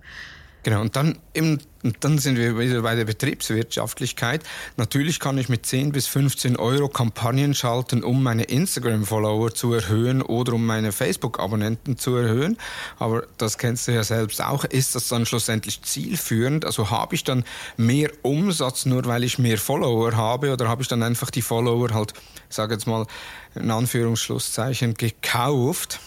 Genau, 0.62 0.82
und 0.82 0.94
dann, 0.94 1.18
eben, 1.32 1.58
dann 2.00 2.18
sind 2.18 2.36
wir 2.36 2.58
wieder 2.58 2.82
bei 2.82 2.94
der 2.94 3.06
Betriebswirtschaftlichkeit. 3.06 4.42
Natürlich 4.76 5.18
kann 5.18 5.38
ich 5.38 5.48
mit 5.48 5.64
10 5.64 5.92
bis 5.92 6.06
15 6.06 6.56
Euro 6.56 6.88
Kampagnen 6.88 7.54
schalten, 7.54 8.04
um 8.04 8.22
meine 8.22 8.44
Instagram-Follower 8.44 9.54
zu 9.54 9.72
erhöhen 9.72 10.20
oder 10.20 10.52
um 10.52 10.66
meine 10.66 10.92
Facebook-Abonnenten 10.92 11.96
zu 11.96 12.14
erhöhen. 12.14 12.58
Aber 12.98 13.24
das 13.38 13.56
kennst 13.56 13.88
du 13.88 13.92
ja 13.92 14.04
selbst 14.04 14.42
auch. 14.42 14.64
Ist 14.64 14.94
das 14.94 15.08
dann 15.08 15.24
schlussendlich 15.24 15.80
zielführend? 15.82 16.66
Also 16.66 16.90
habe 16.90 17.14
ich 17.14 17.24
dann 17.24 17.44
mehr 17.78 18.10
Umsatz, 18.20 18.84
nur 18.84 19.06
weil 19.06 19.24
ich 19.24 19.38
mehr 19.38 19.56
Follower 19.56 20.14
habe? 20.14 20.52
Oder 20.52 20.68
habe 20.68 20.82
ich 20.82 20.88
dann 20.88 21.02
einfach 21.02 21.30
die 21.30 21.42
Follower 21.42 21.88
halt, 21.94 22.12
ich 22.50 22.56
sage 22.56 22.74
jetzt 22.74 22.86
mal, 22.86 23.06
in 23.54 23.70
Anführungsschlusszeichen, 23.70 24.92
gekauft? 24.94 26.00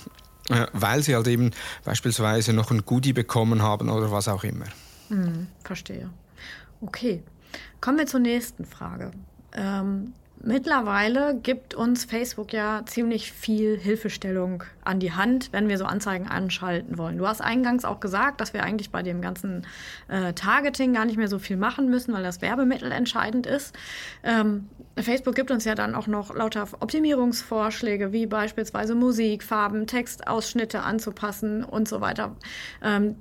Äh, 0.50 0.68
weil 0.74 1.02
sie 1.04 1.16
halt 1.16 1.28
eben 1.28 1.52
beispielsweise 1.86 2.54
noch 2.54 2.72
ein 2.72 2.86
Goodie 2.86 3.14
bekommen 3.14 3.62
haben 3.62 3.90
oder 3.90 4.12
was 4.12 4.28
auch 4.28 4.44
immer. 4.44 4.66
Hm, 5.10 5.48
verstehe. 5.64 6.10
Okay, 6.82 7.24
kommen 7.80 7.98
wir 7.98 8.08
zur 8.08 8.20
nächsten 8.20 8.66
Frage. 8.66 9.12
Ähm, 9.54 10.14
Mittlerweile 10.46 11.40
gibt 11.42 11.74
uns 11.74 12.04
Facebook 12.04 12.52
ja 12.52 12.82
ziemlich 12.86 13.32
viel 13.32 13.80
Hilfestellung 13.80 14.66
an 14.84 15.00
die 15.00 15.14
Hand, 15.14 15.54
wenn 15.54 15.70
wir 15.70 15.78
so 15.78 15.86
Anzeigen 15.86 16.28
anschalten 16.28 16.98
wollen. 16.98 17.18
Du 17.18 17.26
hast 17.26 17.40
eingangs 17.40 17.86
auch 17.86 18.02
gesagt, 18.02 18.42
dass 18.42 18.54
wir 18.54 18.62
eigentlich 18.62 18.90
bei 18.90 19.04
dem 19.04 19.22
ganzen 19.22 19.66
äh, 20.10 20.34
Targeting 20.34 20.92
gar 20.92 21.06
nicht 21.06 21.16
mehr 21.16 21.30
so 21.30 21.40
viel 21.40 21.56
machen 21.56 21.90
müssen, 21.90 22.14
weil 22.14 22.24
das 22.24 22.42
Werbemittel 22.42 22.92
entscheidend 22.92 23.48
ist. 23.48 23.74
Ähm, 24.22 24.68
Facebook 24.98 25.36
gibt 25.36 25.50
uns 25.50 25.66
ja 25.66 25.74
dann 25.74 25.96
auch 25.96 26.08
noch 26.08 26.36
lauter 26.36 26.68
Optimierungsvorschläge, 26.80 28.12
wie 28.12 28.28
beispielsweise 28.28 28.94
Musik, 28.94 29.44
Farben, 29.44 29.88
Textausschnitte 29.88 30.84
anzupassen 30.84 31.64
und 31.64 31.88
so 31.88 32.00
weiter. 32.00 32.36
Ähm, 32.84 33.16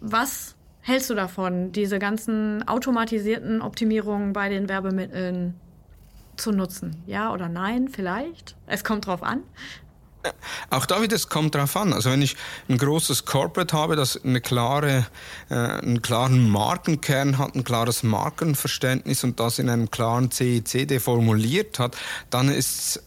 was 0.00 0.56
hältst 0.80 1.10
du 1.10 1.14
davon, 1.14 1.72
diese 1.72 1.98
ganzen 1.98 2.66
automatisierten 2.66 3.60
Optimierungen 3.60 4.32
bei 4.32 4.48
den 4.48 4.68
Werbemitteln 4.68 5.54
zu 6.36 6.52
nutzen? 6.52 7.02
Ja 7.06 7.32
oder 7.32 7.48
nein? 7.48 7.88
Vielleicht? 7.88 8.56
Es 8.66 8.82
kommt 8.82 9.06
drauf 9.06 9.22
an. 9.22 9.42
Auch 10.70 10.86
da 10.86 11.02
wieder, 11.02 11.16
es 11.16 11.28
kommt 11.28 11.54
drauf 11.54 11.76
an. 11.76 11.92
Also 11.92 12.10
wenn 12.10 12.22
ich 12.22 12.36
ein 12.68 12.78
großes 12.78 13.24
Corporate 13.24 13.76
habe, 13.76 13.96
das 13.96 14.22
eine 14.24 14.40
klare, 14.40 15.06
äh, 15.50 15.54
einen 15.54 16.02
klaren 16.02 16.48
Markenkern 16.48 17.38
hat, 17.38 17.54
ein 17.54 17.64
klares 17.64 18.02
Markenverständnis 18.02 19.24
und 19.24 19.40
das 19.40 19.58
in 19.58 19.68
einem 19.68 19.90
klaren 19.90 20.30
CICD 20.30 21.00
formuliert 21.00 21.78
hat, 21.78 21.96
dann 22.30 22.48
ist 22.48 23.02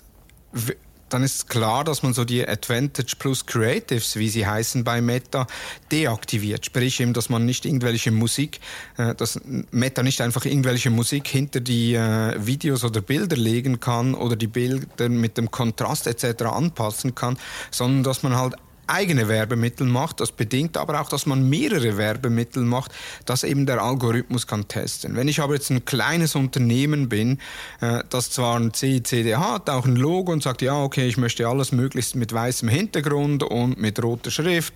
dann 1.09 1.23
ist 1.23 1.49
klar, 1.49 1.83
dass 1.83 2.03
man 2.03 2.13
so 2.13 2.25
die 2.25 2.47
Advantage 2.47 3.15
Plus 3.17 3.45
Creatives, 3.45 4.15
wie 4.17 4.29
sie 4.29 4.45
heißen 4.45 4.83
bei 4.83 5.01
Meta, 5.01 5.47
deaktiviert. 5.91 6.65
Sprich 6.65 6.99
eben, 6.99 7.13
dass 7.13 7.29
man 7.29 7.45
nicht 7.45 7.65
irgendwelche 7.65 8.11
Musik, 8.11 8.59
äh, 8.97 9.15
dass 9.15 9.39
Meta 9.71 10.03
nicht 10.03 10.21
einfach 10.21 10.45
irgendwelche 10.45 10.89
Musik 10.89 11.27
hinter 11.27 11.59
die 11.59 11.95
äh, 11.95 12.35
Videos 12.45 12.83
oder 12.83 13.01
Bilder 13.01 13.37
legen 13.37 13.79
kann 13.79 14.13
oder 14.13 14.35
die 14.35 14.47
Bilder 14.47 15.09
mit 15.09 15.37
dem 15.37 15.51
Kontrast 15.51 16.07
etc. 16.07 16.43
anpassen 16.43 17.15
kann, 17.15 17.37
sondern 17.71 18.03
dass 18.03 18.23
man 18.23 18.35
halt 18.35 18.55
eigene 18.87 19.27
Werbemittel 19.27 19.87
macht. 19.87 20.19
Das 20.19 20.31
bedingt 20.31 20.77
aber 20.77 20.99
auch, 21.01 21.09
dass 21.09 21.25
man 21.25 21.47
mehrere 21.47 21.97
Werbemittel 21.97 22.63
macht, 22.63 22.91
dass 23.25 23.43
eben 23.43 23.65
der 23.65 23.81
Algorithmus 23.81 24.47
kann 24.47 24.67
testen. 24.67 25.15
Wenn 25.15 25.27
ich 25.27 25.41
aber 25.41 25.53
jetzt 25.53 25.69
ein 25.69 25.85
kleines 25.85 26.35
Unternehmen 26.35 27.09
bin, 27.09 27.39
äh, 27.81 28.03
das 28.09 28.31
zwar 28.31 28.59
ein 28.59 28.73
CICD 28.73 29.35
hat, 29.35 29.69
auch 29.69 29.85
ein 29.85 29.95
Logo 29.95 30.31
und 30.31 30.43
sagt, 30.43 30.61
ja, 30.61 30.81
okay, 30.81 31.07
ich 31.07 31.17
möchte 31.17 31.47
alles 31.47 31.71
möglichst 31.71 32.15
mit 32.15 32.33
weißem 32.33 32.69
Hintergrund 32.69 33.43
und 33.43 33.77
mit 33.77 34.01
roter 34.03 34.31
Schrift, 34.31 34.73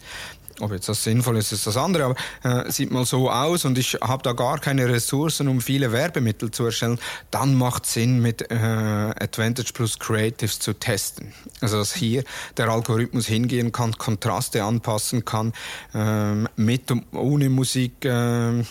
ob 0.62 0.71
jetzt 0.71 0.89
das 0.89 1.04
sinnvoll 1.04 1.38
ist, 1.38 1.52
ist 1.52 1.67
das 1.67 1.78
andere, 1.78 2.06
aber 2.06 2.15
äh, 2.43 2.71
sieht 2.71 2.91
mal 2.91 3.06
so 3.06 3.30
aus 3.30 3.65
und 3.65 3.78
ich 3.78 3.97
habe 4.02 4.24
da 4.24 4.34
gar 4.34 4.60
keine 4.60 4.88
Ressourcen, 4.88 5.47
um 5.47 5.62
viele 5.62 5.91
Werbemittel 5.91 6.52
zu 6.52 6.65
erstellen, 6.65 7.00
dann 7.32 7.56
macht 7.56 7.86
Sinn, 7.86 8.21
mit 8.21 8.52
äh, 8.52 8.56
Advantage 8.56 9.74
Plus 9.74 10.00
Creatives 10.00 10.60
zu 10.60 10.74
testen. 10.74 11.34
Also 11.62 11.78
dass 11.78 11.93
hier 11.93 12.24
der 12.58 12.69
Algorithmus 12.69 13.28
hingehen 13.28 13.71
kann, 13.71 13.93
Kontraste 13.93 14.63
anpassen 14.63 15.26
kann, 15.26 15.54
äh, 15.93 16.47
mit 16.56 16.91
und 16.91 17.06
ohne 17.13 17.50
Musik 17.50 18.06
äh, 18.06 18.63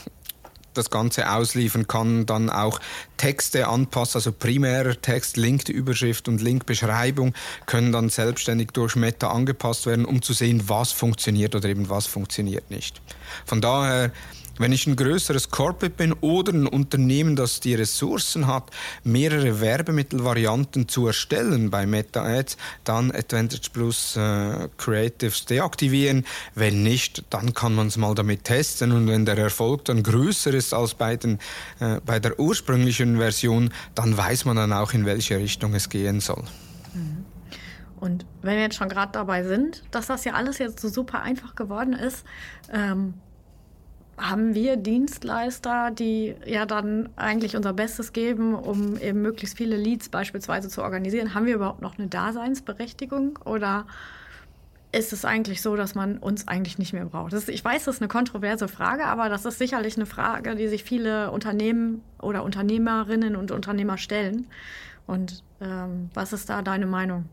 das 0.75 0.91
Ganze 0.91 1.31
ausliefern 1.31 1.87
kann, 1.87 2.27
dann 2.27 2.51
auch 2.51 2.81
Texte 3.17 3.69
anpassen, 3.69 4.19
also 4.19 4.33
primärer 4.33 5.01
Text, 5.01 5.37
Link-Überschrift 5.37 6.29
und 6.29 6.41
Link-Beschreibung 6.41 7.35
können 7.67 7.93
dann 7.93 8.09
selbstständig 8.09 8.71
durch 8.73 8.97
Meta 8.97 9.31
angepasst 9.31 9.87
werden, 9.87 10.05
um 10.05 10.23
zu 10.23 10.33
sehen, 10.33 10.69
was 10.69 10.93
funktioniert 10.93 11.55
oder 11.55 11.69
eben 11.69 11.89
was 11.89 12.07
funktioniert 12.07 12.71
nicht. 12.71 13.01
Von 13.45 13.61
daher 13.61 14.13
Wenn 14.61 14.73
ich 14.73 14.87
ein 14.87 14.95
größeres 14.95 15.49
Corporate 15.49 15.97
bin 15.97 16.13
oder 16.13 16.53
ein 16.53 16.67
Unternehmen, 16.67 17.35
das 17.35 17.61
die 17.61 17.75
Ressourcen 17.75 18.47
hat, 18.47 18.71
mehrere 19.05 19.63
Werbemittelvarianten 19.63 20.87
zu 20.87 21.07
erstellen 21.07 21.71
bei 21.71 21.87
Meta 21.87 22.23
Ads, 22.23 22.59
dann 22.85 23.11
Advantage 23.11 23.71
Plus 23.73 24.17
äh, 24.17 24.69
Creatives 24.77 25.47
deaktivieren. 25.47 26.27
Wenn 26.55 26.83
nicht, 26.83 27.25
dann 27.31 27.55
kann 27.55 27.75
man 27.75 27.87
es 27.87 27.97
mal 27.97 28.15
damit 28.15 28.45
testen 28.45 28.93
und 28.93 29.09
wenn 29.09 29.25
der 29.25 29.39
Erfolg 29.39 29.87
dann 29.87 30.03
größer 30.03 30.53
ist 30.53 30.75
als 30.75 30.93
bei, 30.93 31.17
den, 31.17 31.39
äh, 31.79 31.99
bei 32.05 32.21
der 32.21 32.39
ursprünglichen 32.39 33.17
Version, 33.17 33.73
dann 33.95 34.15
weiß 34.15 34.45
man 34.45 34.57
dann 34.57 34.75
auch, 34.75 34.93
in 34.93 35.07
welche 35.07 35.39
Richtung 35.39 35.73
es 35.73 35.89
gehen 35.89 36.21
soll. 36.21 36.45
Mhm. 36.93 37.25
Und 37.99 38.27
wenn 38.43 38.57
wir 38.57 38.65
jetzt 38.65 38.77
schon 38.77 38.91
gerade 38.91 39.13
dabei 39.13 39.43
sind, 39.43 39.85
dass 39.91 40.09
das 40.09 40.25
ja 40.25 40.35
alles 40.35 40.59
jetzt 40.59 40.81
so 40.81 40.91
super 40.91 41.23
einfach 41.23 41.55
geworden 41.55 41.95
ist, 41.95 42.27
ähm, 42.71 43.15
haben 44.21 44.55
wir 44.55 44.77
Dienstleister, 44.77 45.91
die 45.91 46.35
ja 46.45 46.67
dann 46.67 47.09
eigentlich 47.17 47.57
unser 47.57 47.73
Bestes 47.73 48.13
geben, 48.13 48.55
um 48.55 48.99
eben 48.99 49.23
möglichst 49.23 49.57
viele 49.57 49.77
Leads 49.77 50.09
beispielsweise 50.09 50.69
zu 50.69 50.83
organisieren. 50.83 51.35
Haben 51.35 51.47
wir 51.47 51.55
überhaupt 51.55 51.83
noch 51.83 51.99
eine 51.99 52.09
Daseinsberechtigung 52.09 53.39
oder 53.45 53.87
ist 54.93 55.13
es 55.13 55.25
eigentlich 55.25 55.63
so, 55.63 55.77
dass 55.77 55.95
man 55.95 56.19
uns 56.19 56.49
eigentlich 56.49 56.79
nicht 56.79 56.93
mehr 56.93 57.05
braucht? 57.05 57.33
Ist, 57.33 57.49
ich 57.49 57.65
weiß, 57.65 57.85
das 57.85 57.97
ist 57.97 58.03
eine 58.03 58.09
kontroverse 58.09 58.69
Frage, 58.69 59.07
aber 59.07 59.29
das 59.29 59.45
ist 59.45 59.59
sicherlich 59.59 59.97
eine 59.97 60.07
Frage, 60.07 60.57
die 60.57 60.69
sich 60.69 60.85
viele 60.85 61.31
Unternehmen 61.31 62.03
oder 62.21 62.43
Unternehmerinnen 62.43 63.37
und 63.37 63.53
Unternehmer 63.53 63.99
stellen. 63.99 64.47
Und 65.07 65.45
ähm, 65.61 66.11
was 66.15 66.33
ist 66.33 66.51
da 66.51 66.63
deine 66.63 66.87
Meinung? 66.87 67.25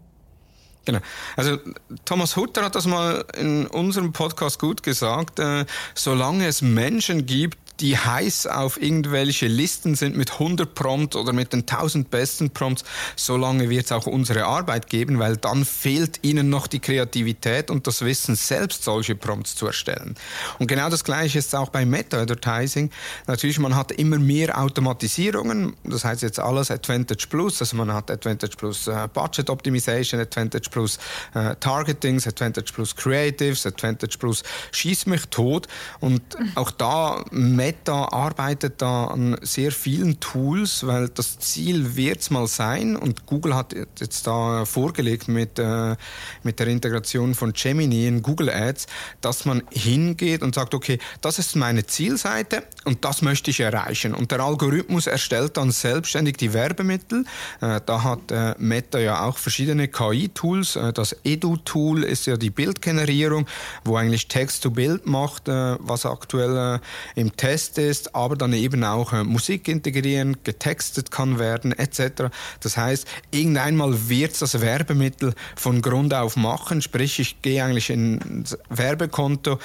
Genau. 0.87 0.99
Also 1.35 1.57
Thomas 2.05 2.37
Hutter 2.37 2.63
hat 2.63 2.75
das 2.75 2.85
mal 2.87 3.25
in 3.37 3.67
unserem 3.67 4.13
Podcast 4.13 4.57
gut 4.57 4.83
gesagt. 4.83 5.37
Äh, 5.39 5.65
solange 5.95 6.47
es 6.47 6.61
Menschen 6.61 7.25
gibt, 7.25 7.57
die 7.79 7.97
heiß 7.97 8.47
auf 8.47 8.81
irgendwelche 8.81 9.47
Listen 9.47 9.95
sind 9.95 10.17
mit 10.17 10.33
100 10.33 10.73
Prompts 10.73 11.15
oder 11.15 11.33
mit 11.33 11.53
den 11.53 11.61
1000 11.61 12.09
besten 12.09 12.49
Prompts, 12.49 12.83
solange 13.15 13.69
wird 13.69 13.85
es 13.85 13.91
auch 13.91 14.07
unsere 14.07 14.45
Arbeit 14.45 14.87
geben, 14.87 15.19
weil 15.19 15.37
dann 15.37 15.65
fehlt 15.65 16.19
ihnen 16.23 16.49
noch 16.49 16.67
die 16.67 16.79
Kreativität 16.79 17.69
und 17.69 17.87
das 17.87 18.01
Wissen, 18.01 18.35
selbst 18.35 18.83
solche 18.83 19.15
Prompts 19.15 19.55
zu 19.55 19.67
erstellen. 19.67 20.15
Und 20.59 20.67
genau 20.67 20.89
das 20.89 21.03
Gleiche 21.03 21.39
ist 21.39 21.53
auch 21.55 21.69
bei 21.69 21.85
Meta-Advertising. 21.85 22.89
Natürlich, 23.27 23.59
man 23.59 23.75
hat 23.75 23.91
immer 23.91 24.17
mehr 24.17 24.59
Automatisierungen, 24.59 25.75
das 25.83 26.03
heißt 26.03 26.23
jetzt 26.23 26.39
alles 26.39 26.71
Advantage 26.71 27.27
Plus, 27.29 27.61
also 27.61 27.75
man 27.77 27.93
hat 27.93 28.09
Advantage 28.09 28.55
Plus 28.57 28.87
äh, 28.87 29.07
Budget 29.13 29.49
Optimization, 29.49 30.19
Advantage 30.19 30.69
Plus 30.69 30.97
äh, 31.33 31.55
Targetings, 31.59 32.27
Advantage 32.27 32.73
Plus 32.73 32.95
Creatives, 32.95 33.65
Advantage 33.65 34.17
Plus 34.17 34.43
Schieß 34.71 35.05
mich 35.05 35.25
tot 35.27 35.67
und 35.99 36.21
auch 36.55 36.71
da 36.71 37.23
Meta 37.67 38.05
arbeitet 38.13 38.81
da 38.81 39.07
an 39.07 39.35
sehr 39.41 39.73
vielen 39.73 40.21
Tools, 40.21 40.87
weil 40.87 41.09
das 41.09 41.37
Ziel 41.39 41.97
wird 41.97 42.21
es 42.21 42.29
mal 42.29 42.47
sein 42.47 42.95
und 42.95 43.25
Google 43.25 43.55
hat 43.55 43.75
jetzt 43.99 44.25
da 44.25 44.63
vorgelegt 44.63 45.27
mit, 45.27 45.59
äh, 45.59 45.97
mit 46.43 46.59
der 46.59 46.67
Integration 46.67 47.35
von 47.35 47.51
Gemini 47.51 48.07
in 48.07 48.21
Google 48.21 48.49
Ads, 48.49 48.87
dass 49.19 49.43
man 49.43 49.63
hingeht 49.69 50.43
und 50.43 50.55
sagt, 50.55 50.73
okay, 50.73 50.97
das 51.19 51.39
ist 51.39 51.57
meine 51.57 51.85
Zielseite 51.85 52.63
und 52.85 53.03
das 53.03 53.21
möchte 53.21 53.51
ich 53.51 53.59
erreichen. 53.59 54.13
Und 54.13 54.31
der 54.31 54.39
Algorithmus 54.39 55.05
erstellt 55.05 55.57
dann 55.57 55.71
selbstständig 55.71 56.37
die 56.37 56.53
Werbemittel. 56.53 57.25
Äh, 57.59 57.81
da 57.85 58.03
hat 58.03 58.31
äh, 58.31 58.55
Meta 58.59 58.97
ja 58.97 59.25
auch 59.25 59.37
verschiedene 59.37 59.89
KI-Tools. 59.89 60.77
Äh, 60.77 60.93
das 60.93 61.17
Edu-Tool 61.25 62.05
ist 62.05 62.27
ja 62.27 62.37
die 62.37 62.49
Bildgenerierung, 62.49 63.45
wo 63.83 63.97
eigentlich 63.97 64.29
Text-to-Bild 64.29 65.05
macht, 65.05 65.49
äh, 65.49 65.75
was 65.79 66.05
aktuell 66.05 66.79
äh, 67.15 67.19
im 67.19 67.35
Test 67.35 67.56
Test 67.57 67.79
ist, 67.79 68.13
aber 68.13 68.35
dann 68.35 68.53
eben 68.53 68.83
auch 68.83 69.13
äh, 69.13 69.23
Musik 69.23 69.67
integrieren, 69.67 70.37
getextet 70.43 71.09
kann 71.09 71.39
werden 71.39 71.71
etc. 71.71 72.25
Das 72.59 72.77
heißt, 72.77 73.07
irgendeinmal 73.31 74.09
wird 74.09 74.39
das 74.39 74.61
Werbemittel 74.61 75.33
von 75.55 75.81
Grund 75.81 76.13
auf 76.13 76.35
machen, 76.35 76.83
sprich 76.83 77.17
ich 77.17 77.41
gehe 77.41 77.63
eigentlich 77.63 77.89
ins 77.89 78.55
Werbekonto, 78.69 79.57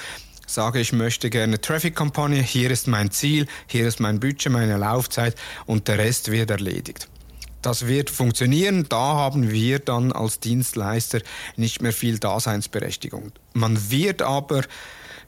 sage, 0.47 0.79
ich 0.79 0.91
möchte 0.91 1.29
gerne 1.29 1.61
Traffic-Kampagne, 1.61 2.41
hier 2.41 2.71
ist 2.71 2.87
mein 2.87 3.11
Ziel, 3.11 3.45
hier 3.67 3.87
ist 3.87 3.99
mein 3.99 4.19
Budget, 4.19 4.51
meine 4.51 4.77
Laufzeit 4.77 5.35
und 5.67 5.87
der 5.87 5.99
Rest 5.99 6.31
wird 6.31 6.49
erledigt. 6.49 7.07
Das 7.61 7.85
wird 7.87 8.09
funktionieren. 8.09 8.87
Da 8.89 9.13
haben 9.13 9.51
wir 9.51 9.79
dann 9.79 10.11
als 10.11 10.39
Dienstleister 10.39 11.21
nicht 11.55 11.81
mehr 11.81 11.93
viel 11.93 12.19
Daseinsberechtigung. 12.19 13.31
Man 13.53 13.89
wird 13.89 14.21
aber 14.21 14.63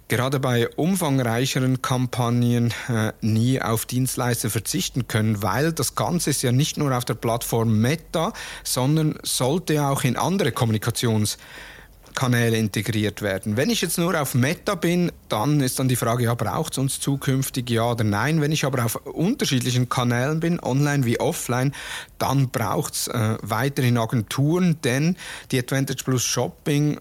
gerade 0.08 0.39
bei 0.39 0.70
umfangreicheren 0.70 1.82
Kampagnen 1.82 2.74
äh, 2.88 3.12
nie 3.22 3.62
auf 3.62 3.86
Dienstleister 3.86 4.50
verzichten 4.50 5.08
können, 5.08 5.41
weil 5.41 5.74
das 5.74 5.96
Ganze 5.96 6.30
ist 6.30 6.44
ja 6.44 6.52
nicht 6.52 6.78
nur 6.78 6.96
auf 6.96 7.06
der 7.06 7.15
Plattform 7.15 7.82
Meta, 7.82 8.34
sondern 8.63 9.18
sollte 9.24 9.84
auch 9.84 10.04
in 10.04 10.15
andere 10.15 10.52
Kommunikationskanäle 10.52 12.58
integriert 12.58 13.24
werden. 13.24 13.58
Wenn 13.58 13.72
ich 13.72 13.82
jetzt 13.82 13.98
nur 13.98 14.20
auf 14.20 14.36
Meta 14.36 14.76
bin, 14.76 15.12
dann 15.28 15.60
ist 15.62 15.80
dann 15.80 15.88
die 15.88 15.96
Frage, 15.96 16.26
ja, 16.26 16.36
braucht 16.36 16.74
es 16.74 16.78
uns 16.78 17.00
zukünftig 17.00 17.68
ja 17.72 17.91
oder 17.91 18.04
nein? 18.04 18.41
Wenn 18.41 18.52
ich 18.52 18.65
aber 18.65 18.86
auf 18.86 18.98
unterschiedlichen 19.08 19.89
Kanälen 19.89 20.39
bin, 20.39 20.60
online 20.60 21.06
wie 21.06 21.20
offline, 21.20 21.74
dann 22.20 22.50
braucht 22.50 22.94
es 22.94 23.08
äh, 23.08 23.38
weiterhin 23.41 23.98
Agenturen, 23.98 24.78
denn 24.84 25.18
die 25.52 25.58
Advantage 25.58 26.04
Plus 26.04 26.24
Shopping 26.24 27.00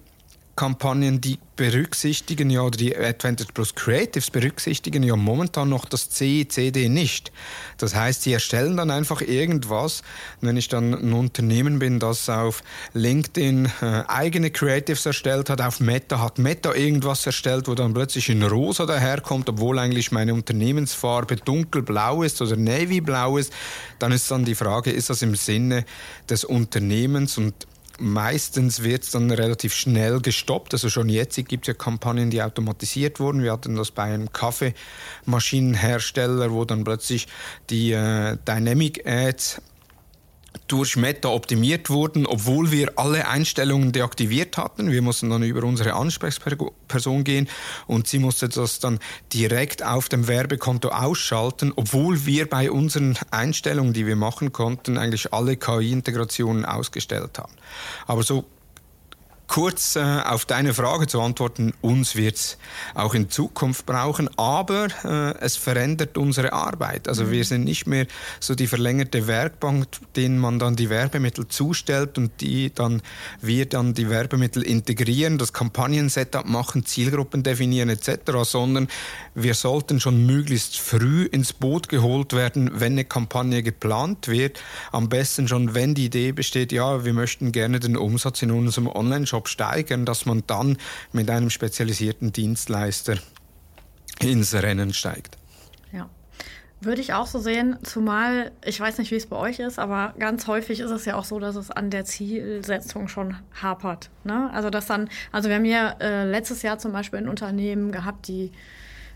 Kampagnen, 0.56 1.20
die 1.20 1.38
berücksichtigen 1.56 2.50
ja, 2.50 2.62
oder 2.62 2.76
die 2.76 2.96
Advantage 2.96 3.52
Plus 3.52 3.74
Creatives 3.74 4.30
berücksichtigen 4.30 5.02
ja 5.02 5.16
momentan 5.16 5.68
noch 5.68 5.84
das 5.84 6.10
C, 6.10 6.46
CD 6.48 6.88
nicht. 6.88 7.32
Das 7.78 7.94
heißt, 7.94 8.22
sie 8.22 8.32
erstellen 8.32 8.76
dann 8.76 8.90
einfach 8.90 9.20
irgendwas. 9.20 10.02
Wenn 10.40 10.56
ich 10.56 10.68
dann 10.68 10.94
ein 10.94 11.12
Unternehmen 11.12 11.78
bin, 11.78 12.00
das 12.00 12.28
auf 12.28 12.62
LinkedIn 12.92 13.70
äh, 13.82 14.02
eigene 14.08 14.50
Creatives 14.50 15.06
erstellt 15.06 15.50
hat, 15.50 15.60
auf 15.60 15.80
Meta 15.80 16.20
hat 16.20 16.38
Meta 16.38 16.74
irgendwas 16.74 17.24
erstellt, 17.26 17.68
wo 17.68 17.74
dann 17.74 17.94
plötzlich 17.94 18.28
in 18.28 18.42
rosa 18.42 18.86
daherkommt, 18.86 19.48
obwohl 19.48 19.78
eigentlich 19.78 20.12
meine 20.12 20.34
Unternehmensfarbe 20.34 21.36
dunkelblau 21.36 22.22
ist 22.22 22.42
oder 22.42 22.56
navyblau 22.56 23.38
ist, 23.38 23.52
dann 23.98 24.12
ist 24.12 24.30
dann 24.30 24.44
die 24.44 24.54
Frage, 24.54 24.90
ist 24.90 25.10
das 25.10 25.22
im 25.22 25.34
Sinne 25.34 25.84
des 26.28 26.44
Unternehmens 26.44 27.38
und 27.38 27.54
Meistens 28.00 28.82
wird 28.82 29.04
es 29.04 29.12
dann 29.12 29.30
relativ 29.30 29.72
schnell 29.74 30.20
gestoppt. 30.20 30.72
Also 30.72 30.88
schon 30.88 31.08
jetzt 31.08 31.36
gibt 31.46 31.62
es 31.64 31.68
ja 31.68 31.74
Kampagnen, 31.74 32.30
die 32.30 32.42
automatisiert 32.42 33.20
wurden. 33.20 33.40
Wir 33.42 33.52
hatten 33.52 33.76
das 33.76 33.92
bei 33.92 34.02
einem 34.02 34.32
Kaffeemaschinenhersteller, 34.32 36.50
wo 36.50 36.64
dann 36.64 36.82
plötzlich 36.84 37.28
die 37.70 37.92
äh, 37.92 38.36
Dynamic 38.46 39.06
Ads 39.06 39.62
durch 40.66 40.96
Meta 40.96 41.28
optimiert 41.28 41.90
wurden, 41.90 42.26
obwohl 42.26 42.70
wir 42.70 42.92
alle 42.96 43.28
Einstellungen 43.28 43.92
deaktiviert 43.92 44.56
hatten. 44.56 44.90
Wir 44.90 45.02
mussten 45.02 45.30
dann 45.30 45.42
über 45.42 45.62
unsere 45.64 45.94
Ansprechperson 45.94 47.24
gehen 47.24 47.48
und 47.86 48.08
sie 48.08 48.18
musste 48.18 48.48
das 48.48 48.78
dann 48.78 48.98
direkt 49.32 49.82
auf 49.84 50.08
dem 50.08 50.26
Werbekonto 50.26 50.88
ausschalten, 50.88 51.72
obwohl 51.76 52.24
wir 52.24 52.48
bei 52.48 52.70
unseren 52.70 53.18
Einstellungen, 53.30 53.92
die 53.92 54.06
wir 54.06 54.16
machen 54.16 54.52
konnten, 54.52 54.96
eigentlich 54.96 55.32
alle 55.32 55.56
KI-Integrationen 55.56 56.64
ausgestellt 56.64 57.38
haben. 57.38 57.52
Aber 58.06 58.22
so 58.22 58.44
kurz 59.46 59.96
äh, 59.96 60.00
auf 60.00 60.44
deine 60.46 60.74
Frage 60.74 61.06
zu 61.06 61.20
antworten, 61.20 61.74
uns 61.80 62.16
wird 62.16 62.36
es 62.36 62.58
auch 62.94 63.14
in 63.14 63.30
Zukunft 63.30 63.86
brauchen, 63.86 64.28
aber 64.36 64.88
äh, 65.04 65.38
es 65.40 65.56
verändert 65.56 66.18
unsere 66.18 66.52
Arbeit. 66.52 67.08
Also 67.08 67.24
mhm. 67.24 67.30
wir 67.30 67.44
sind 67.44 67.64
nicht 67.64 67.86
mehr 67.86 68.06
so 68.40 68.54
die 68.54 68.66
verlängerte 68.66 69.26
Werkbank, 69.26 69.86
denen 70.16 70.38
man 70.38 70.58
dann 70.58 70.76
die 70.76 70.90
Werbemittel 70.90 71.46
zustellt 71.48 72.18
und 72.18 72.40
die 72.40 72.72
dann 72.74 73.02
wir 73.40 73.66
dann 73.66 73.94
die 73.94 74.08
Werbemittel 74.10 74.62
integrieren, 74.62 75.38
das 75.38 75.52
Kampagnen-Setup 75.52 76.46
machen, 76.46 76.84
Zielgruppen 76.84 77.42
definieren 77.42 77.90
etc., 77.90 78.32
sondern 78.42 78.88
wir 79.34 79.54
sollten 79.54 80.00
schon 80.00 80.26
möglichst 80.26 80.78
früh 80.78 81.24
ins 81.24 81.52
Boot 81.52 81.88
geholt 81.88 82.32
werden, 82.32 82.70
wenn 82.74 82.92
eine 82.92 83.04
Kampagne 83.04 83.62
geplant 83.62 84.28
wird. 84.28 84.60
Am 84.90 85.08
besten 85.08 85.48
schon, 85.48 85.74
wenn 85.74 85.94
die 85.94 86.06
Idee 86.06 86.32
besteht, 86.32 86.72
ja, 86.72 87.04
wir 87.04 87.12
möchten 87.12 87.52
gerne 87.52 87.80
den 87.80 87.96
Umsatz 87.96 88.42
in 88.42 88.50
unserem 88.50 88.88
Online-Shop 88.88 89.33
Job 89.34 89.48
steigern, 89.48 90.06
dass 90.06 90.26
man 90.26 90.44
dann 90.46 90.78
mit 91.12 91.28
einem 91.28 91.50
spezialisierten 91.50 92.30
Dienstleister 92.30 93.16
ins 94.20 94.54
Rennen 94.54 94.94
steigt. 94.94 95.36
Ja. 95.92 96.08
Würde 96.80 97.00
ich 97.00 97.14
auch 97.14 97.26
so 97.26 97.40
sehen, 97.40 97.76
zumal 97.82 98.52
ich 98.64 98.78
weiß 98.78 98.98
nicht, 98.98 99.10
wie 99.10 99.16
es 99.16 99.26
bei 99.26 99.36
euch 99.36 99.58
ist, 99.58 99.80
aber 99.80 100.14
ganz 100.20 100.46
häufig 100.46 100.78
ist 100.78 100.92
es 100.92 101.04
ja 101.04 101.16
auch 101.16 101.24
so, 101.24 101.40
dass 101.40 101.56
es 101.56 101.72
an 101.72 101.90
der 101.90 102.04
Zielsetzung 102.04 103.08
schon 103.08 103.36
hapert. 103.60 104.10
Ne? 104.22 104.50
Also 104.52 104.70
dass 104.70 104.86
dann, 104.86 105.08
also 105.32 105.48
wir 105.48 105.56
haben 105.56 105.64
ja 105.64 105.96
äh, 106.00 106.24
letztes 106.30 106.62
Jahr 106.62 106.78
zum 106.78 106.92
Beispiel 106.92 107.18
ein 107.18 107.28
Unternehmen 107.28 107.90
gehabt, 107.90 108.28
die 108.28 108.52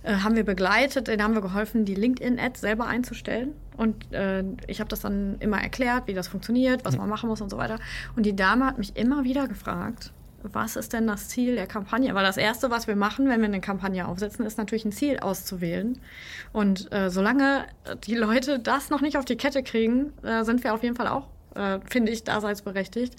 äh, 0.03 0.15
haben 0.17 0.35
wir 0.35 0.45
begleitet, 0.45 1.07
denen 1.07 1.23
haben 1.23 1.35
wir 1.35 1.43
geholfen, 1.43 1.85
die 1.85 1.95
LinkedIn-Ads 1.95 2.61
selber 2.61 2.87
einzustellen. 2.89 3.53
Und 3.79 4.13
äh, 4.13 4.43
ich 4.67 4.81
habe 4.81 4.89
das 4.89 5.01
dann 5.01 5.37
immer 5.39 5.63
erklärt, 5.63 6.09
wie 6.09 6.15
das 6.15 6.29
funktioniert, 6.29 6.85
was 6.85 6.97
man 6.97 7.09
machen 7.09 7.29
muss 7.29 7.41
und 7.41 7.49
so 7.49 7.57
weiter. 7.57 7.79
Und 8.17 8.27
die 8.27 8.35
Dame 8.35 8.67
hat 8.67 8.77
mich 8.77 8.97
immer 8.97 9.23
wieder 9.25 9.47
gefragt, 9.47 10.13
was 10.43 10.77
ist 10.77 10.93
denn 10.93 11.07
das 11.07 11.29
Ziel 11.29 11.55
der 11.55 11.67
Kampagne? 11.67 12.15
Weil 12.15 12.25
das 12.25 12.37
Erste, 12.37 12.71
was 12.71 12.87
wir 12.87 12.97
machen, 12.97 13.29
wenn 13.29 13.41
wir 13.41 13.47
eine 13.47 13.61
Kampagne 13.61 14.07
aufsetzen, 14.07 14.45
ist 14.45 14.59
natürlich 14.59 14.85
ein 14.85 14.93
Ziel 14.93 15.19
auszuwählen. 15.19 16.01
Und 16.53 16.93
äh, 16.93 17.09
solange 17.09 17.67
die 18.05 18.15
Leute 18.15 18.59
das 18.59 18.91
noch 18.91 19.01
nicht 19.01 19.17
auf 19.17 19.25
die 19.25 19.37
Kette 19.37 19.63
kriegen, 19.63 20.13
äh, 20.23 20.45
sind 20.45 20.65
wir 20.65 20.75
auf 20.75 20.83
jeden 20.83 20.97
Fall 20.97 21.09
auch, 21.09 21.29
äh, 21.55 21.79
finde 21.89 22.13
ich, 22.13 22.25
daseinsberechtigt. 22.25 23.15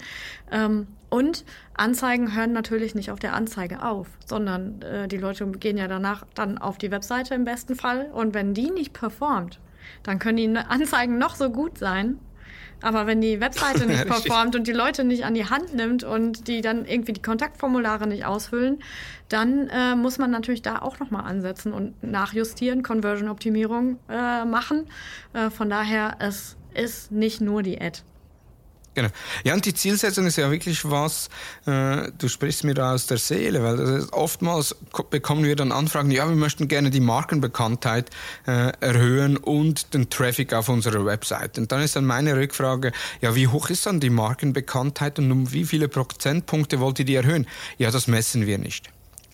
Ähm, 0.50 0.88
und 1.08 1.44
Anzeigen 1.74 2.34
hören 2.34 2.52
natürlich 2.52 2.94
nicht 2.94 3.10
auf 3.10 3.18
der 3.18 3.34
Anzeige 3.34 3.82
auf, 3.82 4.08
sondern 4.26 4.82
äh, 4.82 5.08
die 5.08 5.18
Leute 5.18 5.46
gehen 5.46 5.78
ja 5.78 5.88
danach 5.88 6.24
dann 6.34 6.58
auf 6.58 6.78
die 6.78 6.90
Webseite 6.90 7.34
im 7.34 7.44
besten 7.44 7.76
Fall. 7.76 8.10
Und 8.12 8.34
wenn 8.34 8.54
die 8.54 8.70
nicht 8.70 8.92
performt, 8.92 9.58
dann 10.02 10.18
können 10.18 10.36
die 10.36 10.56
Anzeigen 10.56 11.18
noch 11.18 11.34
so 11.34 11.50
gut 11.50 11.78
sein. 11.78 12.18
Aber 12.82 13.06
wenn 13.06 13.20
die 13.20 13.40
Webseite 13.40 13.86
nicht 13.86 14.06
performt 14.06 14.56
und 14.56 14.66
die 14.66 14.72
Leute 14.72 15.04
nicht 15.04 15.24
an 15.24 15.34
die 15.34 15.44
Hand 15.44 15.74
nimmt 15.74 16.02
und 16.02 16.48
die 16.48 16.62
dann 16.62 16.86
irgendwie 16.86 17.12
die 17.12 17.22
Kontaktformulare 17.22 18.06
nicht 18.06 18.24
ausfüllen, 18.24 18.78
dann 19.28 19.68
äh, 19.68 19.94
muss 19.94 20.18
man 20.18 20.30
natürlich 20.30 20.62
da 20.62 20.80
auch 20.80 20.98
nochmal 20.98 21.24
ansetzen 21.24 21.72
und 21.72 22.02
nachjustieren, 22.02 22.82
Conversion-Optimierung 22.82 23.98
äh, 24.08 24.44
machen. 24.44 24.86
Äh, 25.34 25.50
von 25.50 25.68
daher, 25.68 26.16
es 26.20 26.56
ist 26.74 27.12
nicht 27.12 27.40
nur 27.40 27.62
die 27.62 27.80
Ad. 27.80 28.00
Genau. 28.94 29.08
Ja, 29.44 29.54
und 29.54 29.64
die 29.64 29.74
Zielsetzung 29.74 30.26
ist 30.26 30.36
ja 30.36 30.50
wirklich 30.50 30.88
was, 30.90 31.28
äh, 31.66 32.10
du 32.18 32.28
sprichst 32.28 32.64
mir 32.64 32.74
da 32.74 32.92
aus 32.94 33.06
der 33.06 33.18
Seele, 33.18 33.62
weil 33.62 33.78
ist, 33.78 34.12
oftmals 34.12 34.74
bekommen 35.10 35.44
wir 35.44 35.54
dann 35.54 35.70
Anfragen, 35.70 36.10
ja, 36.10 36.28
wir 36.28 36.34
möchten 36.34 36.66
gerne 36.66 36.90
die 36.90 37.00
Markenbekanntheit 37.00 38.10
äh, 38.48 38.72
erhöhen 38.80 39.36
und 39.36 39.94
den 39.94 40.10
Traffic 40.10 40.52
auf 40.52 40.68
unserer 40.68 41.04
Website. 41.04 41.56
Und 41.56 41.70
dann 41.70 41.82
ist 41.82 41.94
dann 41.94 42.04
meine 42.04 42.34
Rückfrage, 42.36 42.90
ja, 43.20 43.36
wie 43.36 43.46
hoch 43.46 43.70
ist 43.70 43.86
dann 43.86 44.00
die 44.00 44.10
Markenbekanntheit 44.10 45.20
und 45.20 45.30
um 45.30 45.52
wie 45.52 45.64
viele 45.64 45.86
Prozentpunkte 45.86 46.80
wollt 46.80 46.98
ihr 46.98 47.04
die 47.04 47.14
erhöhen? 47.14 47.46
Ja, 47.78 47.92
das 47.92 48.08
messen 48.08 48.46
wir 48.46 48.58
nicht 48.58 48.90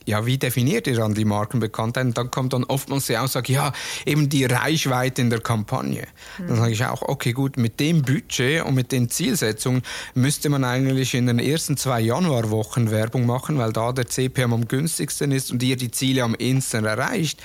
ja, 0.06 0.24
wie 0.24 0.38
definiert 0.38 0.86
ihr 0.86 0.94
dann 0.94 1.14
die 1.14 1.24
Markenbekanntheit? 1.24 2.06
Und 2.06 2.16
dann 2.16 2.30
kommt 2.30 2.52
dann 2.52 2.64
oftmals 2.64 3.06
die 3.06 3.18
Aussage, 3.18 3.52
ja, 3.52 3.72
eben 4.06 4.28
die 4.28 4.44
Reichweite 4.44 5.20
in 5.20 5.30
der 5.30 5.40
Kampagne. 5.40 6.06
Mhm. 6.38 6.46
Dann 6.46 6.56
sage 6.56 6.72
ich 6.72 6.84
auch, 6.84 7.02
okay, 7.02 7.32
gut, 7.32 7.56
mit 7.56 7.80
dem 7.80 8.02
Budget 8.02 8.64
und 8.64 8.74
mit 8.74 8.92
den 8.92 9.10
Zielsetzungen 9.10 9.82
müsste 10.14 10.48
man 10.48 10.64
eigentlich 10.64 11.14
in 11.14 11.26
den 11.26 11.40
ersten 11.40 11.76
zwei 11.76 12.00
Januarwochen 12.00 12.90
Werbung 12.90 13.26
machen, 13.26 13.58
weil 13.58 13.72
da 13.72 13.92
der 13.92 14.06
CPM 14.06 14.52
am 14.52 14.68
günstigsten 14.68 15.32
ist 15.32 15.50
und 15.50 15.62
ihr 15.62 15.76
die 15.76 15.90
Ziele 15.90 16.22
am 16.22 16.36
ehesten 16.36 16.84
erreicht. 16.84 17.42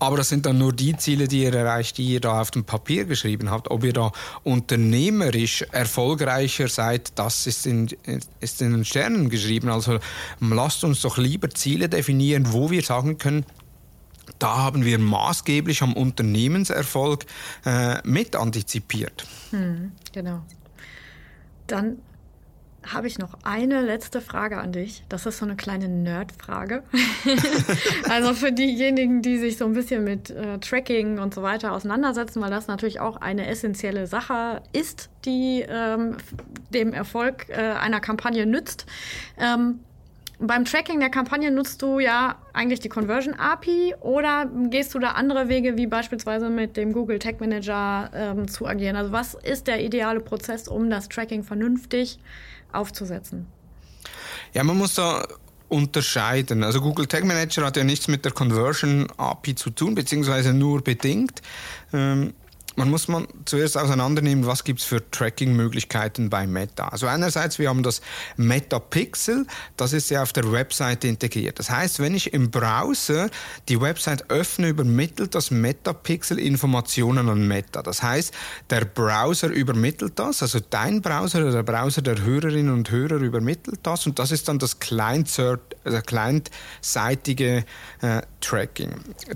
Aber 0.00 0.16
das 0.16 0.28
sind 0.28 0.46
dann 0.46 0.58
nur 0.58 0.72
die 0.72 0.96
Ziele, 0.96 1.26
die 1.26 1.42
ihr 1.42 1.52
erreicht, 1.52 1.98
die 1.98 2.06
ihr 2.06 2.20
da 2.20 2.40
auf 2.40 2.50
dem 2.50 2.64
Papier 2.64 3.04
geschrieben 3.04 3.50
habt. 3.50 3.70
Ob 3.70 3.82
ihr 3.82 3.92
da 3.92 4.12
unternehmerisch 4.44 5.62
erfolgreicher 5.72 6.68
seid, 6.68 7.18
das 7.18 7.46
ist 7.46 7.66
in, 7.66 7.88
ist 8.40 8.62
in 8.62 8.72
den 8.72 8.84
Sternen 8.84 9.28
geschrieben. 9.28 9.70
Also 9.70 9.98
lasst 10.40 10.84
uns 10.84 11.00
doch 11.02 11.18
lieber 11.18 11.50
Ziele 11.50 11.88
definieren, 11.88 12.52
wo 12.52 12.70
wir 12.70 12.82
sagen 12.82 13.18
können, 13.18 13.44
da 14.38 14.58
haben 14.58 14.84
wir 14.84 14.98
maßgeblich 14.98 15.82
am 15.82 15.94
Unternehmenserfolg 15.94 17.26
äh, 17.64 17.96
mit 18.04 18.36
antizipiert. 18.36 19.26
Hm, 19.50 19.92
genau. 20.12 20.42
Dann 21.66 21.98
habe 22.86 23.06
ich 23.06 23.18
noch 23.18 23.34
eine 23.42 23.82
letzte 23.82 24.20
Frage 24.20 24.58
an 24.58 24.72
dich. 24.72 25.02
Das 25.08 25.26
ist 25.26 25.38
so 25.38 25.44
eine 25.44 25.56
kleine 25.56 25.88
Nerd-Frage. 25.88 26.82
also 28.08 28.34
für 28.34 28.52
diejenigen, 28.52 29.20
die 29.20 29.38
sich 29.38 29.58
so 29.58 29.64
ein 29.64 29.74
bisschen 29.74 30.04
mit 30.04 30.30
äh, 30.30 30.58
Tracking 30.58 31.18
und 31.18 31.34
so 31.34 31.42
weiter 31.42 31.72
auseinandersetzen, 31.72 32.40
weil 32.40 32.50
das 32.50 32.68
natürlich 32.68 33.00
auch 33.00 33.16
eine 33.16 33.46
essentielle 33.46 34.06
Sache 34.06 34.62
ist, 34.72 35.10
die 35.24 35.64
ähm, 35.68 36.16
dem 36.70 36.92
Erfolg 36.92 37.48
äh, 37.48 37.54
einer 37.54 38.00
Kampagne 38.00 38.46
nützt. 38.46 38.86
Ähm, 39.38 39.80
beim 40.40 40.64
Tracking 40.64 41.00
der 41.00 41.10
Kampagne 41.10 41.50
nutzt 41.50 41.82
du 41.82 41.98
ja 41.98 42.36
eigentlich 42.52 42.78
die 42.78 42.88
Conversion 42.88 43.34
API 43.34 43.94
oder 44.00 44.48
gehst 44.70 44.94
du 44.94 45.00
da 45.00 45.12
andere 45.12 45.48
Wege, 45.48 45.76
wie 45.76 45.88
beispielsweise 45.88 46.48
mit 46.48 46.76
dem 46.76 46.92
Google 46.92 47.18
Tag 47.18 47.40
Manager 47.40 48.10
ähm, 48.14 48.46
zu 48.46 48.66
agieren? 48.66 48.94
Also 48.94 49.10
was 49.10 49.34
ist 49.34 49.66
der 49.66 49.82
ideale 49.82 50.20
Prozess, 50.20 50.68
um 50.68 50.90
das 50.90 51.08
Tracking 51.08 51.42
vernünftig 51.42 52.20
aufzusetzen? 52.72 53.46
Ja, 54.54 54.64
man 54.64 54.76
muss 54.76 54.94
da 54.94 55.26
unterscheiden. 55.68 56.64
Also 56.64 56.80
Google 56.80 57.06
Tag 57.06 57.24
Manager 57.24 57.66
hat 57.66 57.76
ja 57.76 57.84
nichts 57.84 58.08
mit 58.08 58.24
der 58.24 58.32
Conversion 58.32 59.06
API 59.16 59.54
zu 59.54 59.70
tun, 59.70 59.94
beziehungsweise 59.94 60.54
nur 60.54 60.82
bedingt. 60.82 61.42
Ähm, 61.92 62.32
man 62.78 62.90
muss 62.90 63.08
man 63.08 63.26
zuerst 63.44 63.76
auseinandernehmen, 63.76 64.46
was 64.46 64.62
gibt 64.62 64.78
es 64.78 64.86
für 64.86 65.10
Tracking-Möglichkeiten 65.10 66.30
bei 66.30 66.46
Meta. 66.46 66.86
Also 66.88 67.08
einerseits, 67.08 67.58
wir 67.58 67.68
haben 67.68 67.82
das 67.82 68.00
Meta 68.36 68.78
Pixel, 68.78 69.46
das 69.76 69.92
ist 69.92 70.10
ja 70.10 70.22
auf 70.22 70.32
der 70.32 70.52
Webseite 70.52 71.08
integriert. 71.08 71.58
Das 71.58 71.70
heißt, 71.70 71.98
wenn 71.98 72.14
ich 72.14 72.32
im 72.32 72.52
Browser 72.52 73.30
die 73.68 73.80
Website 73.80 74.30
öffne, 74.30 74.68
übermittelt 74.68 75.34
das 75.34 75.50
Meta 75.50 75.92
Pixel 75.92 76.38
Informationen 76.38 77.28
an 77.28 77.48
Meta. 77.48 77.82
Das 77.82 78.00
heißt, 78.04 78.32
der 78.70 78.84
Browser 78.84 79.48
übermittelt 79.48 80.16
das, 80.16 80.40
also 80.42 80.60
dein 80.60 81.02
Browser 81.02 81.40
oder 81.40 81.50
der 81.50 81.64
Browser 81.64 82.02
der 82.02 82.22
Hörerinnen 82.22 82.72
und 82.72 82.92
Hörer 82.92 83.16
übermittelt 83.16 83.80
das 83.82 84.06
und 84.06 84.20
das 84.20 84.30
ist 84.30 84.46
dann 84.46 84.60
das 84.60 84.76
also 85.84 86.00
clientseitige 86.06 87.64
äh, 88.02 88.22
Tracking. 88.40 88.92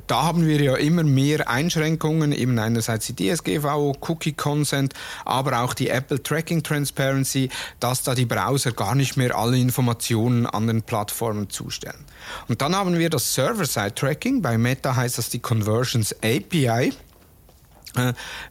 Da 0.06 0.22
haben 0.22 0.46
wir 0.46 0.62
ja 0.62 0.76
immer 0.76 1.02
mehr 1.02 1.50
Einschränkungen, 1.50 2.30
eben 2.30 2.56
einerseits 2.60 3.12
die 3.12 3.31
DSGVO, 3.32 3.96
Cookie 4.00 4.32
Consent, 4.32 4.94
aber 5.24 5.60
auch 5.60 5.74
die 5.74 5.88
Apple 5.88 6.22
Tracking 6.22 6.62
Transparency, 6.62 7.48
dass 7.80 8.02
da 8.02 8.14
die 8.14 8.26
Browser 8.26 8.72
gar 8.72 8.94
nicht 8.94 9.16
mehr 9.16 9.36
alle 9.36 9.58
Informationen 9.58 10.46
an 10.46 10.66
den 10.66 10.82
Plattformen 10.82 11.50
zustellen. 11.50 12.04
Und 12.48 12.62
dann 12.62 12.74
haben 12.74 12.98
wir 12.98 13.10
das 13.10 13.34
Server-Side 13.34 13.94
Tracking. 13.94 14.42
Bei 14.42 14.58
Meta 14.58 14.94
heißt 14.94 15.18
das 15.18 15.28
die 15.28 15.40
Conversions 15.40 16.14
API 16.22 16.92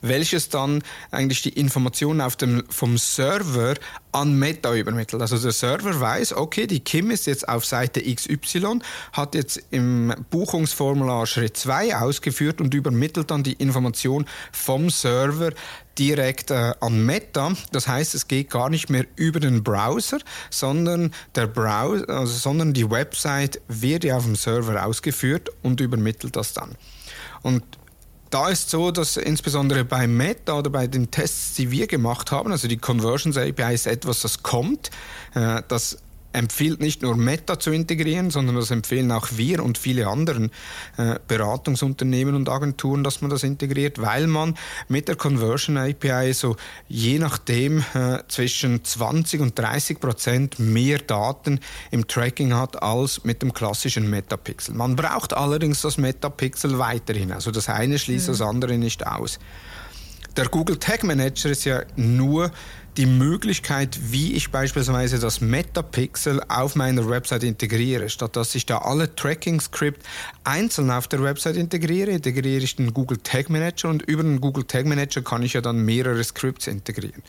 welches 0.02 0.50
dann 0.50 0.84
eigentlich 1.10 1.42
die 1.42 1.50
Informationen 1.50 2.22
auf 2.22 2.36
dem, 2.36 2.64
vom 2.70 2.98
Server 2.98 3.76
an 4.12 4.38
Meta 4.38 4.76
übermittelt. 4.76 5.22
Also 5.22 5.38
der 5.38 5.52
Server 5.52 6.00
weiß, 6.00 6.34
okay, 6.34 6.68
die 6.68 6.82
Kim 6.82 7.12
ist 7.12 7.28
jetzt 7.28 7.48
auf 7.48 7.66
Seite 7.66 8.02
XY, 8.02 8.80
hat 9.14 9.36
jetzt 9.36 9.62
im 9.72 10.14
Buchungsformular 10.30 11.26
Schritt 11.26 11.58
2 11.58 11.98
ausgeführt 11.98 12.62
und 12.62 12.74
übermittelt 12.74 13.32
dann 13.32 13.44
die 13.44 13.54
Information 13.54 14.26
vom 14.52 14.90
Server 14.90 15.52
direkt 15.98 16.52
äh, 16.52 16.74
an 16.80 17.06
Meta. 17.06 17.54
Das 17.72 17.88
heißt, 17.88 18.16
es 18.16 18.28
geht 18.28 18.50
gar 18.50 18.70
nicht 18.70 18.90
mehr 18.90 19.06
über 19.16 19.40
den 19.40 19.64
Browser, 19.64 20.20
sondern 20.50 21.14
der 21.36 21.48
Browser, 21.48 22.10
also, 22.10 22.34
sondern 22.34 22.74
die 22.74 22.90
Website 22.90 23.62
wird 23.68 24.04
ja 24.04 24.18
auf 24.18 24.26
dem 24.26 24.36
Server 24.36 24.86
ausgeführt 24.86 25.50
und 25.62 25.80
übermittelt 25.82 26.36
das 26.36 26.54
dann. 26.54 26.76
Und 27.42 27.64
da 28.32 28.50
ist 28.50 28.70
so, 28.70 28.92
dass 28.92 29.18
insbesondere 29.18 29.86
bei 29.86 30.08
Meta 30.08 30.58
oder 30.58 30.70
bei 30.70 30.88
den 30.88 31.12
Tests, 31.12 31.54
die 31.56 31.70
wir 31.70 31.86
gemacht 31.88 32.32
haben, 32.32 32.52
also 32.52 32.68
die 32.68 32.78
Conversions 32.78 33.38
API 33.38 33.74
ist 33.74 33.88
etwas, 33.88 34.22
das 34.22 34.42
kommt, 34.42 34.90
äh, 35.36 35.62
das 35.68 35.98
empfiehlt 36.34 36.80
nicht 36.80 37.02
nur 37.02 37.16
Meta 37.16 37.60
zu 37.60 37.72
integrieren, 37.72 38.32
sondern 38.32 38.56
das 38.56 38.72
empfehlen 38.72 39.12
auch 39.12 39.30
wir 39.36 39.64
und 39.64 39.78
viele 39.78 40.08
anderen 40.08 40.52
äh, 40.98 41.20
Beratungsunternehmen 41.28 42.36
und 42.36 42.50
Agenturen, 42.50 43.04
dass 43.04 43.22
man 43.22 43.30
das 43.30 43.44
integriert, 43.44 44.02
weil 44.02 44.28
man 44.28 44.56
mit 44.88 45.08
der 45.08 45.16
Conversion 45.16 45.78
API 45.78 46.34
so 46.34 46.56
je 46.88 47.20
nachdem 47.20 47.84
äh, 47.94 48.20
zwischen 48.28 48.84
20 48.84 49.42
und 49.42 49.58
30 49.58 50.00
Prozent 50.00 50.60
mehr 50.60 51.00
Daten 51.00 51.60
im 51.92 52.08
Tracking 52.08 52.54
hat 52.54 52.82
als 52.82 53.24
mit 53.24 53.42
dem 53.42 53.54
klassischen 53.54 54.10
Metapixel. 54.10 54.76
Man 54.76 54.96
braucht 54.96 55.34
allerdings 55.34 55.82
das 55.82 55.98
Metapixel 55.98 56.80
weiterhin, 56.80 57.32
also 57.32 57.52
das 57.52 57.70
eine 57.70 58.00
schließt 58.00 58.28
mhm. 58.28 58.32
das 58.32 58.42
andere 58.42 58.78
nicht 58.78 59.06
aus. 59.06 59.40
Der 60.38 60.48
Google 60.48 60.78
Tag 60.78 61.04
Manager 61.04 61.50
ist 61.50 61.66
ja 61.66 61.82
nur 61.98 62.52
die 62.98 63.06
Möglichkeit, 63.06 63.98
wie 64.12 64.34
ich 64.34 64.52
beispielsweise 64.52 65.18
das 65.20 65.40
Metapixel 65.40 66.42
auf 66.50 66.76
meiner 66.76 67.08
Website 67.08 67.44
integriere. 67.44 68.10
Statt 68.10 68.36
dass 68.36 68.54
ich 68.54 68.66
da 68.66 68.80
alle 68.80 69.16
Tracking-Script 69.16 70.06
einzeln 70.44 70.92
auf 70.92 71.08
der 71.08 71.24
Website 71.24 71.56
integriere, 71.56 72.12
integriere 72.12 72.64
ich 72.64 72.76
den 72.76 72.94
Google 72.94 73.18
Tag 73.18 73.50
Manager 73.50 73.90
und 73.90 74.02
über 74.04 74.24
den 74.24 74.42
Google 74.42 74.66
Tag 74.66 74.86
Manager 74.86 75.22
kann 75.22 75.44
ich 75.44 75.54
ja 75.54 75.62
dann 75.62 75.86
mehrere 75.86 76.24
Scripts 76.24 76.68
integrieren. 76.68 77.24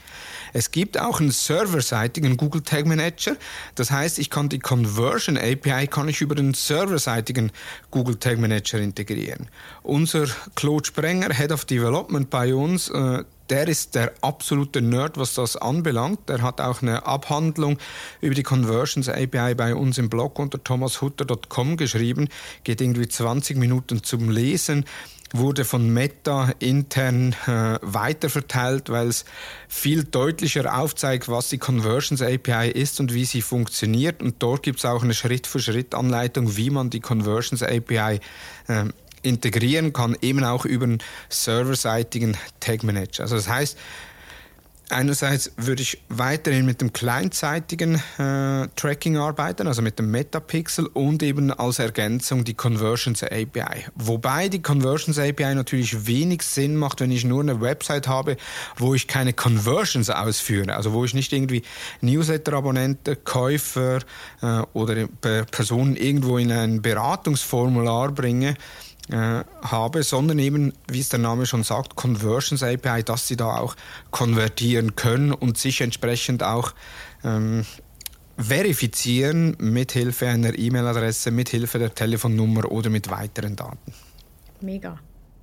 Es 0.53 0.71
gibt 0.71 1.01
auch 1.01 1.21
einen 1.21 1.31
serverseitigen 1.31 2.37
Google 2.37 2.63
Tag 2.63 2.87
Manager. 2.87 3.37
Das 3.77 3.91
heißt, 3.91 4.19
ich 4.19 4.31
kann 4.31 4.49
die 4.49 4.59
Conversion 4.59 5.39
API 5.39 5.87
kann 5.87 6.09
ich 6.09 6.21
über 6.21 6.35
den 6.35 6.55
serverseitigen 6.55 7.53
Google 7.91 8.17
Tag 8.17 8.39
Manager 8.39 8.79
integrieren. 8.79 9.49
Unser 9.83 10.27
Claude 10.57 10.85
Sprenger, 10.85 11.33
Head 11.33 11.53
of 11.53 11.65
Development 11.65 12.29
bei 12.29 12.55
uns, 12.55 12.89
äh, 12.91 13.25
der 13.53 13.69
ist 13.69 13.95
der 13.95 14.15
absolute 14.23 14.81
Nerd, 14.81 15.19
was 15.19 15.35
das 15.35 15.59
anbelangt. 15.59 16.27
Der 16.31 16.41
hat 16.41 16.59
auch 16.63 16.81
eine 16.81 17.05
Abhandlung 17.05 17.77
über 18.23 18.35
die 18.35 18.43
Conversions 18.43 19.11
API 19.11 19.55
bei 19.55 19.75
uns 19.75 19.99
im 19.99 20.09
Blog 20.09 20.39
unter 20.39 20.65
thomashutter.com 20.65 21.77
geschrieben. 21.77 22.31
Geht 22.65 22.81
irgendwie 22.81 23.07
20 23.07 23.59
Minuten 23.59 24.03
zum 24.03 24.31
Lesen 24.31 24.87
wurde 25.35 25.65
von 25.65 25.89
Meta 25.89 26.53
intern 26.59 27.35
äh, 27.47 27.79
weiterverteilt, 27.81 28.91
weil 28.91 29.09
es 29.09 29.25
viel 29.67 30.05
deutlicher 30.05 30.79
aufzeigt, 30.79 31.27
was 31.31 31.49
die 31.49 31.57
Conversions 31.57 32.21
API 32.21 32.71
ist 32.71 33.01
und 33.01 33.15
wie 33.15 33.25
sie 33.25 33.41
funktioniert. 33.41 34.23
Und 34.23 34.43
dort 34.43 34.63
gibt 34.63 34.81
es 34.81 34.85
auch 34.85 35.03
eine 35.03 35.15
Schritt-für-Schritt-Anleitung, 35.15 36.59
wie 36.59 36.69
man 36.69 36.91
die 36.91 37.01
Conversions 37.01 37.63
API 37.63 38.21
äh, 38.69 38.85
integrieren 39.23 39.93
kann, 39.93 40.17
eben 40.21 40.45
auch 40.45 40.65
über 40.65 40.85
einen 40.85 40.99
serverseitigen 41.29 42.37
Tag 42.61 42.83
Manager. 42.83 43.23
Also 43.23 43.37
das 43.37 43.49
heißt, 43.49 43.79
Einerseits 44.93 45.51
würde 45.57 45.81
ich 45.81 46.03
weiterhin 46.11 46.67
mit 46.67 46.83
dem 46.83 46.93
kleinzeitigen 46.93 47.95
äh, 48.19 48.69
Tracking 48.77 49.17
arbeiten, 49.17 49.67
also 49.67 49.81
mit 49.81 49.99
dem 49.99 50.11
Metapixel 50.11 50.87
und 50.87 51.23
eben 51.23 51.51
als 51.51 51.79
Ergänzung 51.79 52.45
die 52.45 52.53
Conversions 52.53 53.23
API. 53.23 53.87
Wobei 53.95 54.51
die 54.51 54.61
Conversions 54.61 55.19
API 55.19 55.55
natürlich 55.55 56.07
wenig 56.07 56.43
Sinn 56.43 56.77
macht, 56.77 57.01
wenn 57.01 57.11
ich 57.11 57.25
nur 57.25 57.41
eine 57.41 57.63
Website 57.63 58.07
habe, 58.07 58.37
wo 58.77 58.95
ich 58.95 59.09
keine 59.09 59.33
Conversions 59.33 60.11
ausführe, 60.11 60.75
also 60.77 60.93
wo 60.93 61.07
ich 61.07 61.15
nicht 61.15 61.33
irgendwie 61.33 61.63
Newsletter-Abonnenten, 62.03 63.25
Käufer 63.25 64.01
äh, 64.43 64.61
oder 64.75 65.07
Personen 65.51 65.97
irgendwo 65.97 66.37
in 66.37 66.53
ein 66.53 66.83
Beratungsformular 66.83 68.13
bringe, 68.13 68.57
äh, 69.11 69.43
habe, 69.63 70.03
sondern 70.03 70.39
eben, 70.39 70.73
wie 70.89 71.01
es 71.01 71.09
der 71.09 71.19
Name 71.19 71.47
schon 71.47 71.63
sagt, 71.63 71.97
Conversions 71.97 72.63
API, 72.63 73.03
dass 73.03 73.29
sie 73.29 73.37
da 73.37 73.57
auch 73.57 73.75
konvertieren 74.11 74.97
können 74.97 75.33
und 75.33 75.59
sich 75.59 75.81
entsprechend 75.81 76.43
auch 76.43 76.73
ähm, 77.25 77.65
verifizieren 78.39 79.57
mithilfe 79.59 80.29
einer 80.29 80.59
E-Mail-Adresse, 80.59 81.31
mithilfe 81.31 81.79
der 81.79 81.95
Telefonnummer 81.95 82.71
oder 82.71 82.91
mit 82.91 83.11
weiteren 83.11 83.57
Daten. 83.57 83.93
Mega. 84.61 84.99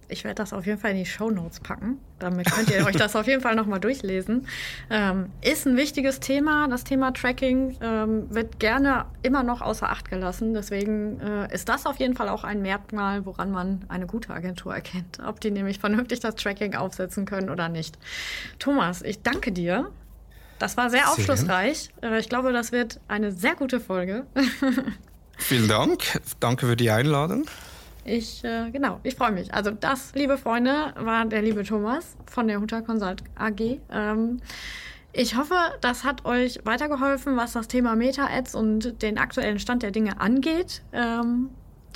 Ich 0.10 0.24
werde 0.24 0.36
das 0.36 0.54
auf 0.54 0.66
jeden 0.66 0.80
Fall 0.80 0.92
in 0.92 0.98
die 0.98 1.06
Show 1.06 1.30
Notes 1.30 1.60
packen. 1.60 2.00
Damit 2.18 2.52
könnt 2.52 2.70
ihr 2.70 2.86
euch 2.86 2.96
das 2.96 3.16
auf 3.16 3.28
jeden 3.28 3.42
Fall 3.42 3.56
nochmal 3.56 3.80
durchlesen. 3.80 4.48
Ähm, 4.90 5.30
ist 5.42 5.68
ein 5.68 5.78
wichtiges 5.78 6.20
Thema. 6.20 6.68
Das 6.68 6.84
Thema 6.84 7.12
Tracking 7.12 7.78
ähm, 7.82 8.34
wird 8.34 8.60
gerne 8.60 9.06
immer 9.22 9.44
noch 9.44 9.62
außer 9.62 9.90
Acht 9.90 10.10
gelassen. 10.10 10.54
Deswegen 10.54 11.20
äh, 11.22 11.54
ist 11.54 11.70
das 11.70 11.86
auf 11.86 11.98
jeden 11.98 12.16
Fall 12.16 12.28
auch 12.30 12.44
ein 12.44 12.62
Merkmal, 12.62 13.26
woran 13.26 13.52
man 13.52 13.86
eine 13.88 14.08
gute 14.08 14.34
Agentur 14.34 14.74
erkennt. 14.74 15.20
Ob 15.26 15.40
die 15.40 15.52
nämlich 15.52 15.80
vernünftig 15.80 16.20
das 16.20 16.36
Tracking 16.36 16.76
aufsetzen 16.76 17.26
können 17.26 17.50
oder 17.50 17.70
nicht. 17.70 17.98
Thomas, 18.58 19.02
ich 19.04 19.22
danke 19.22 19.52
dir. 19.52 19.92
Das 20.58 20.76
war 20.76 20.90
sehr 20.90 21.10
aufschlussreich. 21.10 21.90
Äh, 22.02 22.20
ich 22.20 22.30
glaube, 22.30 22.52
das 22.52 22.72
wird 22.72 23.00
eine 23.08 23.32
sehr 23.32 23.56
gute 23.56 23.80
Folge. 23.80 24.26
Vielen 25.38 25.68
Dank. 25.70 26.20
Danke 26.40 26.68
für 26.68 26.76
die 26.76 26.92
Einladung. 26.92 27.46
Ich, 28.10 28.44
äh, 28.44 28.72
genau, 28.72 29.00
ich 29.04 29.16
freue 29.16 29.32
mich. 29.32 29.54
Also 29.54 29.70
das, 29.72 30.14
liebe 30.16 30.38
Freunde, 30.38 30.94
war 30.96 31.26
der 31.26 31.44
liebe 31.44 31.64
Thomas 31.64 32.18
von 32.26 32.48
der 32.48 32.60
Huta 32.60 32.82
Consult 32.82 33.24
AG. 33.36 33.80
Ähm, 33.92 34.40
ich 35.14 35.38
hoffe, 35.38 35.54
das 35.82 36.04
hat 36.04 36.26
euch 36.26 36.60
weitergeholfen, 36.64 37.38
was 37.38 37.54
das 37.54 37.68
Thema 37.68 37.96
Meta-Ads 37.96 38.56
und 38.56 39.02
den 39.04 39.18
aktuellen 39.20 39.60
Stand 39.60 39.84
der 39.84 39.92
Dinge 39.92 40.20
angeht. 40.20 40.82
Ähm, 40.92 41.50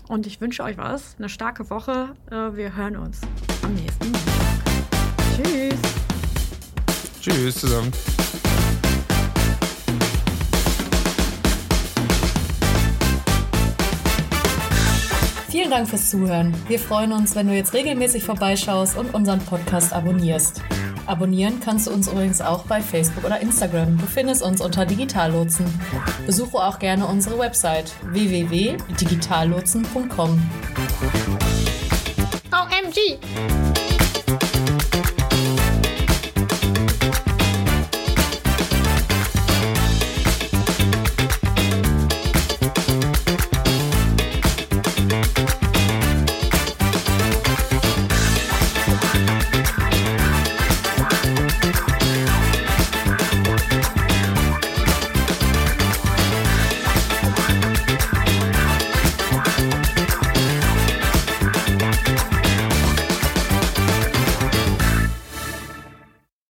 und 0.07 0.27
ich 0.27 0.39
wünsche 0.39 0.63
euch 0.63 0.77
was, 0.77 1.15
eine 1.17 1.29
starke 1.29 1.69
Woche. 1.69 2.13
Äh, 2.29 2.55
wir 2.55 2.75
hören 2.75 2.97
uns 2.97 3.21
am 3.63 3.73
nächsten 3.73 4.13
Tag. 4.13 4.21
Tschüss. 5.35 5.79
Tschüss 7.21 7.55
zusammen. 7.55 7.91
Vielen 15.53 15.69
Dank 15.69 15.87
fürs 15.87 16.09
Zuhören. 16.09 16.51
Wir 16.67 16.79
freuen 16.79 17.11
uns, 17.11 17.35
wenn 17.35 17.45
du 17.45 17.53
jetzt 17.53 17.75
regelmäßig 17.75 18.23
vorbeischaust 18.23 18.97
und 18.97 19.13
unseren 19.13 19.37
Podcast 19.37 19.93
abonnierst. 19.93 20.63
Abonnieren 21.05 21.59
kannst 21.59 21.85
du 21.85 21.91
uns 21.91 22.07
übrigens 22.07 22.41
auch 22.41 22.65
bei 22.65 22.81
Facebook 22.81 23.23
oder 23.23 23.39
Instagram. 23.39 23.99
Du 23.99 24.07
findest 24.07 24.41
uns 24.41 24.61
unter 24.61 24.87
Digitallotsen. 24.87 25.67
Besuche 26.25 26.57
auch 26.57 26.79
gerne 26.79 27.05
unsere 27.05 27.37
Website 27.37 27.93
www.digitallotsen.com. 28.01 30.41
OMG! 32.51 33.19